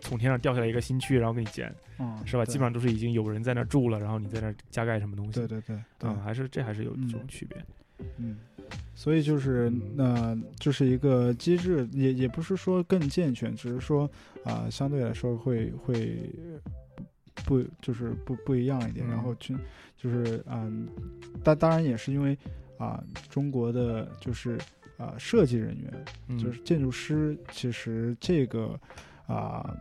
[0.00, 2.44] 从天上掉下来一个新区，然后给你建，嗯，是吧？
[2.44, 5.32] 基本上都是已经有人在那儿住了，然后你在那儿加盖什么东西。
[5.32, 7.58] 对对对对啊，还是这还是有嗯这种区别。
[7.58, 7.64] 嗯，
[8.94, 14.10] 所以就是那呃，就是一个机制，也也不是说更健全，只是说
[14.44, 16.30] 啊、相对来说会会
[17.46, 19.08] 不就是不不一样一点，嗯。
[19.08, 19.56] 然后去
[19.96, 20.86] 就是嗯，
[21.42, 22.36] 但当然也是因为
[22.76, 24.58] 啊、中国的就是
[24.98, 28.78] 啊、设计人员，嗯，就是建筑师，其实这个
[29.26, 29.74] 啊、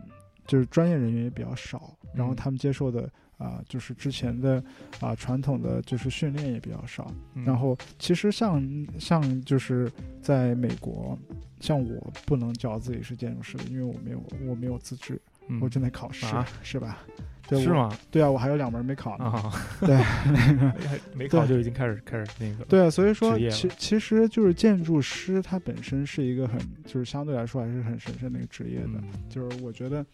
[0.47, 2.35] 就是专业人员也比较少，然后嗯。
[2.35, 3.09] 他们接受的
[3.39, 4.63] 啊、就是之前的
[4.99, 7.11] 啊、传统的就是训练也比较少。
[7.33, 8.61] 嗯然后其实像
[8.99, 11.17] 像就是在美国，
[11.59, 16.99] 像我不能叫自己是建筑师的，因为我没有我没有资质，嗯我正在考试，啊是吧？
[17.47, 17.97] 对我是吗？
[18.11, 19.25] 对啊，我还有两门没考呢。
[19.25, 22.63] 啊，对还 没考就已经开始开始那个。
[22.65, 28.89] 对啊，所以说其其实就是建筑师，他本身是一个很就是相对来说还是很神圣的一个职业的。
[29.01, 30.05] 嗯，就是我觉得，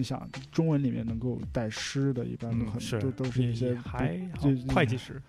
[0.00, 5.20] 你想中文里面能够带师的，一般都很、嗯是都都是一些还好就会计师、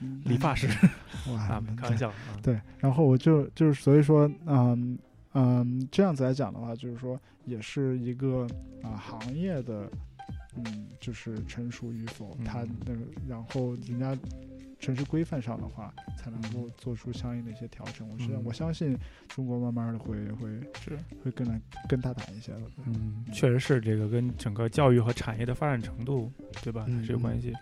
[0.00, 0.68] 嗯理发师
[1.32, 2.14] 哇啊，开玩笑啊。
[2.42, 4.98] 对，然后我就就是所以说，嗯
[5.32, 8.46] 嗯，这样子来讲的话，就是说也是一个
[8.82, 9.90] 啊、行业的，
[10.56, 14.14] 嗯，就是成熟与否，它嗯那个然后人家
[14.78, 18.08] 城市规范上的话，才能够嗯做出相应的一些调整。
[18.08, 18.96] 我是、嗯我相信
[19.28, 20.48] 中国慢慢的会会
[20.80, 22.62] 是，会更来更大胆一些的。
[22.86, 27.52] 嗯，确实是这个跟整个教育和产业的发展程度，对吧，是有关系。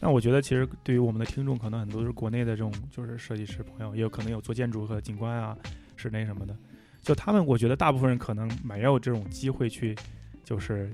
[0.00, 5.56] 那我觉得，其实对于我们的听众，可能很多都是国内的这种就是设计师朋友，也有可能有做建筑和景观啊、
[5.96, 6.56] 室内什么的。
[7.02, 9.94] 就他们，我觉得大部分人可能没有这种机会去，
[10.42, 10.90] 就是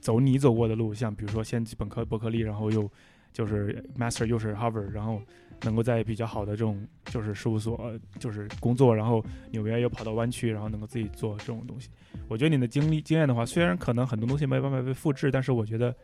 [0.00, 2.90] 走你走过的路，像比如说先本科伯克利，然后又
[3.36, 5.20] 就是 master 又是 Harvard，然后
[5.62, 11.90] 能够在比较好的这种就是事务所呃就是工作，然后纽约又跑到湾区，然后能够自己做这种东西。
[12.28, 15.94] 我觉得你的经历经验的话，虽然可能很多东西没办法被复制，但是我觉得，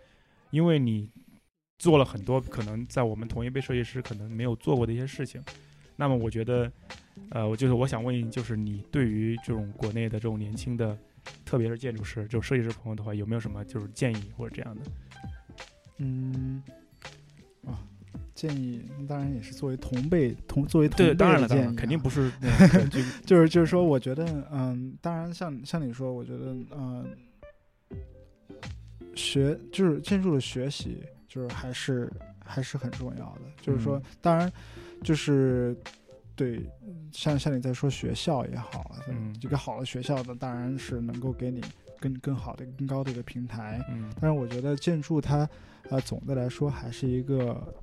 [0.51, 1.09] 因为你
[1.78, 5.43] 做了很多可能在我们同一辈设计师可能没有做过的一些事情，
[5.97, 6.70] 那么我觉得，
[7.30, 10.95] 呃，我就是我想问，就是你对于这种国内的这种年轻的，
[11.47, 14.83] 特别是建筑师，就设计师朋友的话，有没有什么就是建议或者这样的？
[15.99, 16.62] 嗯，
[17.67, 17.79] 啊，
[18.35, 22.31] 建议当然也是作为同辈同作为同对，辈当然了，当然了，的建议啊肯定不是
[22.91, 27.07] 就 就是就是说，我觉得，嗯，当然像像你说，我觉得，嗯，
[29.15, 32.11] 学就是建筑的学习，就是还是
[32.45, 33.43] 还是很重要的。
[33.61, 34.51] 就是说嗯，当然
[35.03, 35.77] 就是
[36.35, 36.65] 对，
[37.13, 41.61] 像像你在说学校也好，嗯一个好的学校呢，当然是能够给你
[42.01, 43.85] 更更好的、更高的一个平台。
[43.91, 45.49] 嗯但是我觉得建筑它，
[45.91, 47.74] 呃，总的来说还是一个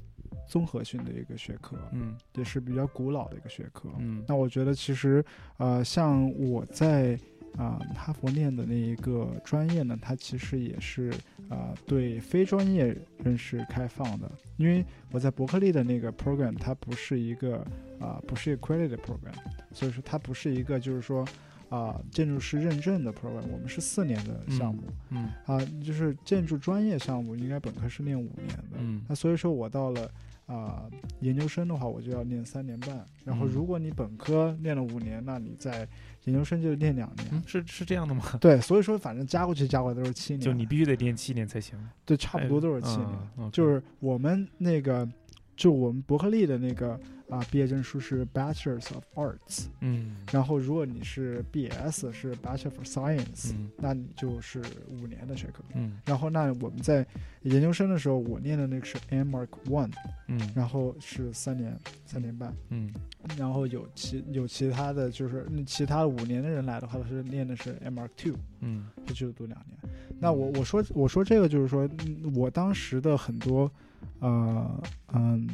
[0.48, 3.90] 综合性的一个学科，嗯也是比较古老的一个学科。
[3.98, 5.24] 嗯那我觉得其实，
[5.58, 7.20] 呃，像我在
[7.58, 11.12] 啊、哈佛念的那一个专业呢，它其实也是
[11.50, 17.66] 啊、对非专业人士开放的，因为我在伯克利的那个 program，它不是一个
[18.00, 19.34] 啊、不是一个 credit program，
[19.74, 21.28] 所以说它不是一个就是说
[21.70, 24.84] 啊、建筑师认证的 program，我们是四年的项目。
[25.10, 30.10] 嗯啊，就是建筑专业项目应该本科是念五年的，嗯那所以说我到了
[30.48, 30.90] 啊、
[31.22, 33.06] 研究生的话，我就要念三年半。
[33.24, 35.88] 然后嗯如果你本科念了五年，那你在
[36.24, 37.28] 研究生就念两年。
[37.32, 38.24] 嗯，是是这样的吗？
[38.42, 43.10] 对，所以说反正加过去加过来都是七年，就你必须得念七年才行，对，差不多都是七年。
[43.38, 45.08] 嗯就是我们那个，
[45.56, 47.00] 就我们伯克利的那个
[47.30, 50.18] 啊、毕业证书是 Bachelors of Arts，嗯。
[50.32, 53.70] 然后如果你是 BS 是 Bachelor of Science，、嗯。
[53.78, 55.64] 那你就是五年的学科。
[55.76, 56.00] 嗯。
[56.06, 57.06] 然后那我们在
[57.44, 59.92] 研究生的时候，我念的那个是 M Mark One，
[60.28, 60.40] 嗯。
[60.56, 62.92] 然后是三年三年半，嗯。
[63.38, 68.88] 然后有其有其他的就是嗯其他五年的人来的话，他是念的是 M Mark Two，嗯。
[69.06, 69.78] 他就读两年。
[70.20, 70.50] 那我。
[70.58, 73.72] 我说我说这个就是说，嗯我当时的很多
[74.20, 75.48] 呃嗯。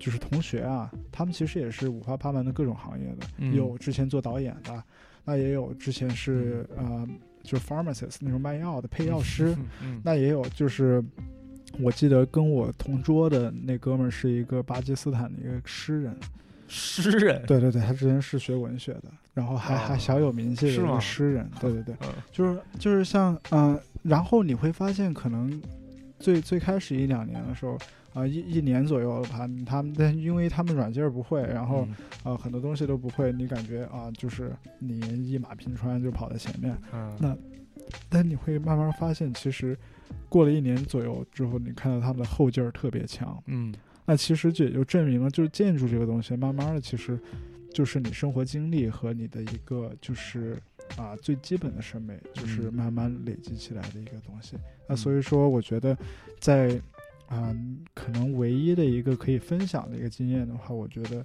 [0.00, 4.82] 就是同学啊，他们其实也是五花八门的各种行业的，嗯有之前做导演的，
[5.24, 7.06] 那也有之前是呃
[7.44, 11.04] 就是 pharmacist 那种卖药的配药师，嗯那也有就是。
[11.78, 16.16] 我记得跟我同桌的那哥们儿是一个巴基斯坦的一个诗人，
[16.66, 25.62] 诗人，对对对，他之前是学文学的，然后还、哦还小有名气的一个诗人，对对对，嗯就是就是像嗯、呃然后你会发现可能
[26.18, 27.78] 最最开始一两年的时候
[28.12, 31.94] 啊、一一年左右吧，他们但因为他们软件不会，然后嗯。
[32.22, 37.16] 啊、很多东西都不会，你感觉啊、就是你一马平川就跑在前面，嗯。
[37.18, 37.34] 那
[38.10, 39.74] 但你会慢慢发现，其实
[40.28, 43.72] 过了一年左右之后，你看到他们的后劲儿特别强，嗯。
[44.04, 47.18] 那其实这也就证明了，就是建筑这个东西，慢慢的其实
[47.72, 50.60] 就是你生活经历和你的一个就是
[50.98, 52.74] 啊最基本的审美，就是嗯。
[52.74, 54.58] 慢慢累积起来的一个东西。
[54.86, 54.96] 那嗯。
[54.96, 55.96] 所以说，我觉得
[56.38, 56.78] 在
[57.30, 57.56] 啊、
[57.94, 61.24] 可能唯一的一个可以分享的一个经验的话，我觉得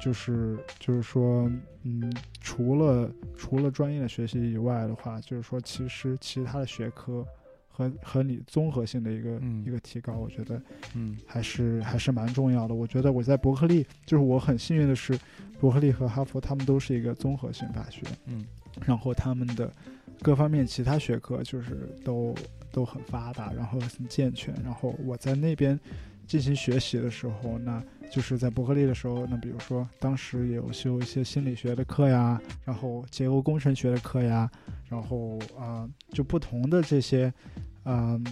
[0.00, 1.50] 就是就是说，
[1.82, 7.26] 嗯，除了除了专业的学习以外的话，就是说，其实其他的学科
[7.66, 10.62] 和和你综合性的一个、嗯一个提高，我觉得。
[10.94, 12.74] 嗯还是还是蛮重要的。
[12.74, 15.18] 我觉得我在伯克利，就是我很幸运的是，
[15.58, 18.46] 伯克利和哈佛他们都是一个综合性大学，嗯
[18.86, 19.72] 然后他们的
[20.22, 22.32] 各方面其他学科就是都
[22.72, 24.54] 都很发达，然后很健全。
[24.62, 25.78] 然后我在那边
[26.26, 34.50] 进行学习的时候，那就是在伯克利的时候，那比如说当时也有修一些心理学的课呀，然后结构工程学的课呀，
[34.88, 37.32] 然后啊、就不同的这些，
[37.84, 38.24] 嗯、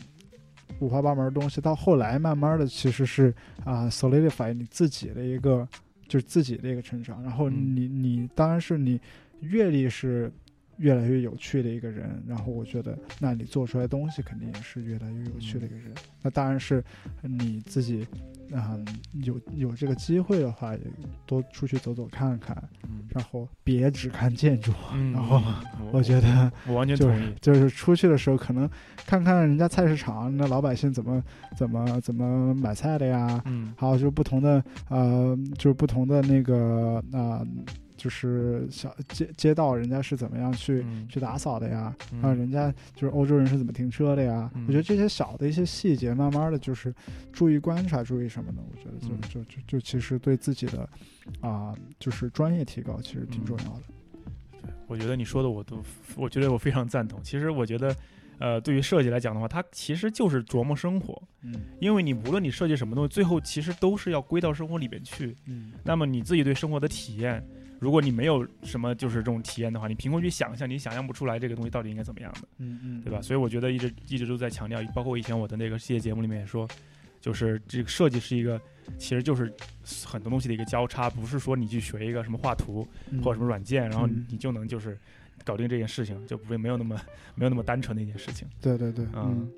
[0.80, 3.34] 五花八门的东西，到后来慢慢的其实是
[3.64, 5.66] 啊、solidify 你自己的一个
[6.08, 9.00] 就是自己的一个成长，然后嗯你你当然是你
[9.40, 10.32] 阅历是
[10.78, 16.82] 越来越有趣的一个人，然后我觉得那你做出来的东西肯定也是越来越有趣的一个人，那当然是
[17.22, 18.06] 你自己
[18.54, 18.78] 啊、
[19.24, 20.80] 有有这个机会的话，也
[21.26, 22.56] 多出去走走看看，
[22.88, 23.02] 嗯。
[23.10, 25.36] 然后别只看建筑，嗯，然后
[25.80, 28.68] 我我觉得我完全就是同意，就是出去的时候，可能
[29.06, 31.22] 看看人家菜市场那老百姓怎么
[31.56, 33.74] 怎么怎么买菜的呀，嗯。
[33.76, 37.44] 还有就是不同的呃，就是不同的那个啊、
[37.98, 44.50] 就是小街街道人家是怎么样去、嗯去打扫的呀，嗯然后人家就是欧洲人是怎么停车的呀。
[44.54, 46.94] 嗯我觉得这些小的一些细节，慢慢的就是
[47.32, 48.62] 注意观察，注意什么呢？
[48.70, 50.88] 我觉得就、嗯就就就其实对自己的
[51.42, 53.82] 啊、就是专业提高其实挺重要的。
[54.86, 55.82] 我觉得你说的我都，
[56.16, 57.20] 我觉得我非常赞同。
[57.22, 57.94] 其实我觉得，
[58.38, 65.36] 呃，对于设计来讲的话，它其实就是琢磨生活，嗯因为你无论你设计什么东西，最后其实都是要归到生活里边去。
[65.44, 67.46] 嗯那么你自己对生活的体验，
[67.78, 73.20] 如果你没有什么就是这种体验的话，你凭空去想象，你想象不出来这个东西到底应该怎么样的，嗯嗯，对吧？
[73.22, 76.68] 所以我觉得一直一直都在强调，包括以前我的那个系列节目里面也说，
[77.20, 78.60] 就是这个设计是一个，
[78.98, 79.52] 其实就是
[80.04, 83.22] 很多东西的一个交叉，不是说你去学一个什么画图嗯。
[83.22, 84.26] 或者什么软件，然后嗯。
[84.28, 84.98] 你就能就是
[85.44, 87.00] 搞定这件事情，就不会没有那么
[87.34, 88.46] 没有那么单纯的一件事情。
[88.60, 89.48] 对对对，嗯，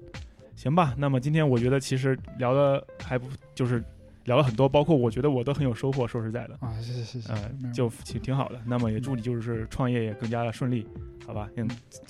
[0.54, 3.82] 行吧，那么今天我觉得其实聊的还不就是
[4.24, 6.06] 聊了很多，包括我觉得我都很有收获。
[6.06, 8.60] 说实在的，啊，谢谢谢谢，没呃，就挺挺好的。
[8.66, 10.86] 那么也祝你就是创业也更加的顺利，
[11.26, 11.48] 好吧？
[11.56, 11.68] 嗯，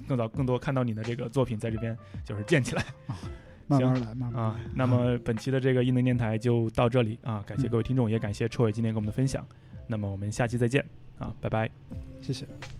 [0.08, 3.16] 更早更多看到你的这个作品在这边就是建起来啊
[3.66, 4.70] 慢慢来，慢慢啊来。。
[4.74, 9.46] 那么本期的这个异能电台就到这里啊，感谢各位听众，也感谢臭伟今天给我们的分享。
[9.86, 10.84] 那么我们下期再见
[11.18, 11.70] 啊，拜拜。
[12.20, 12.44] 谢谢。
[12.46, 12.79] 拜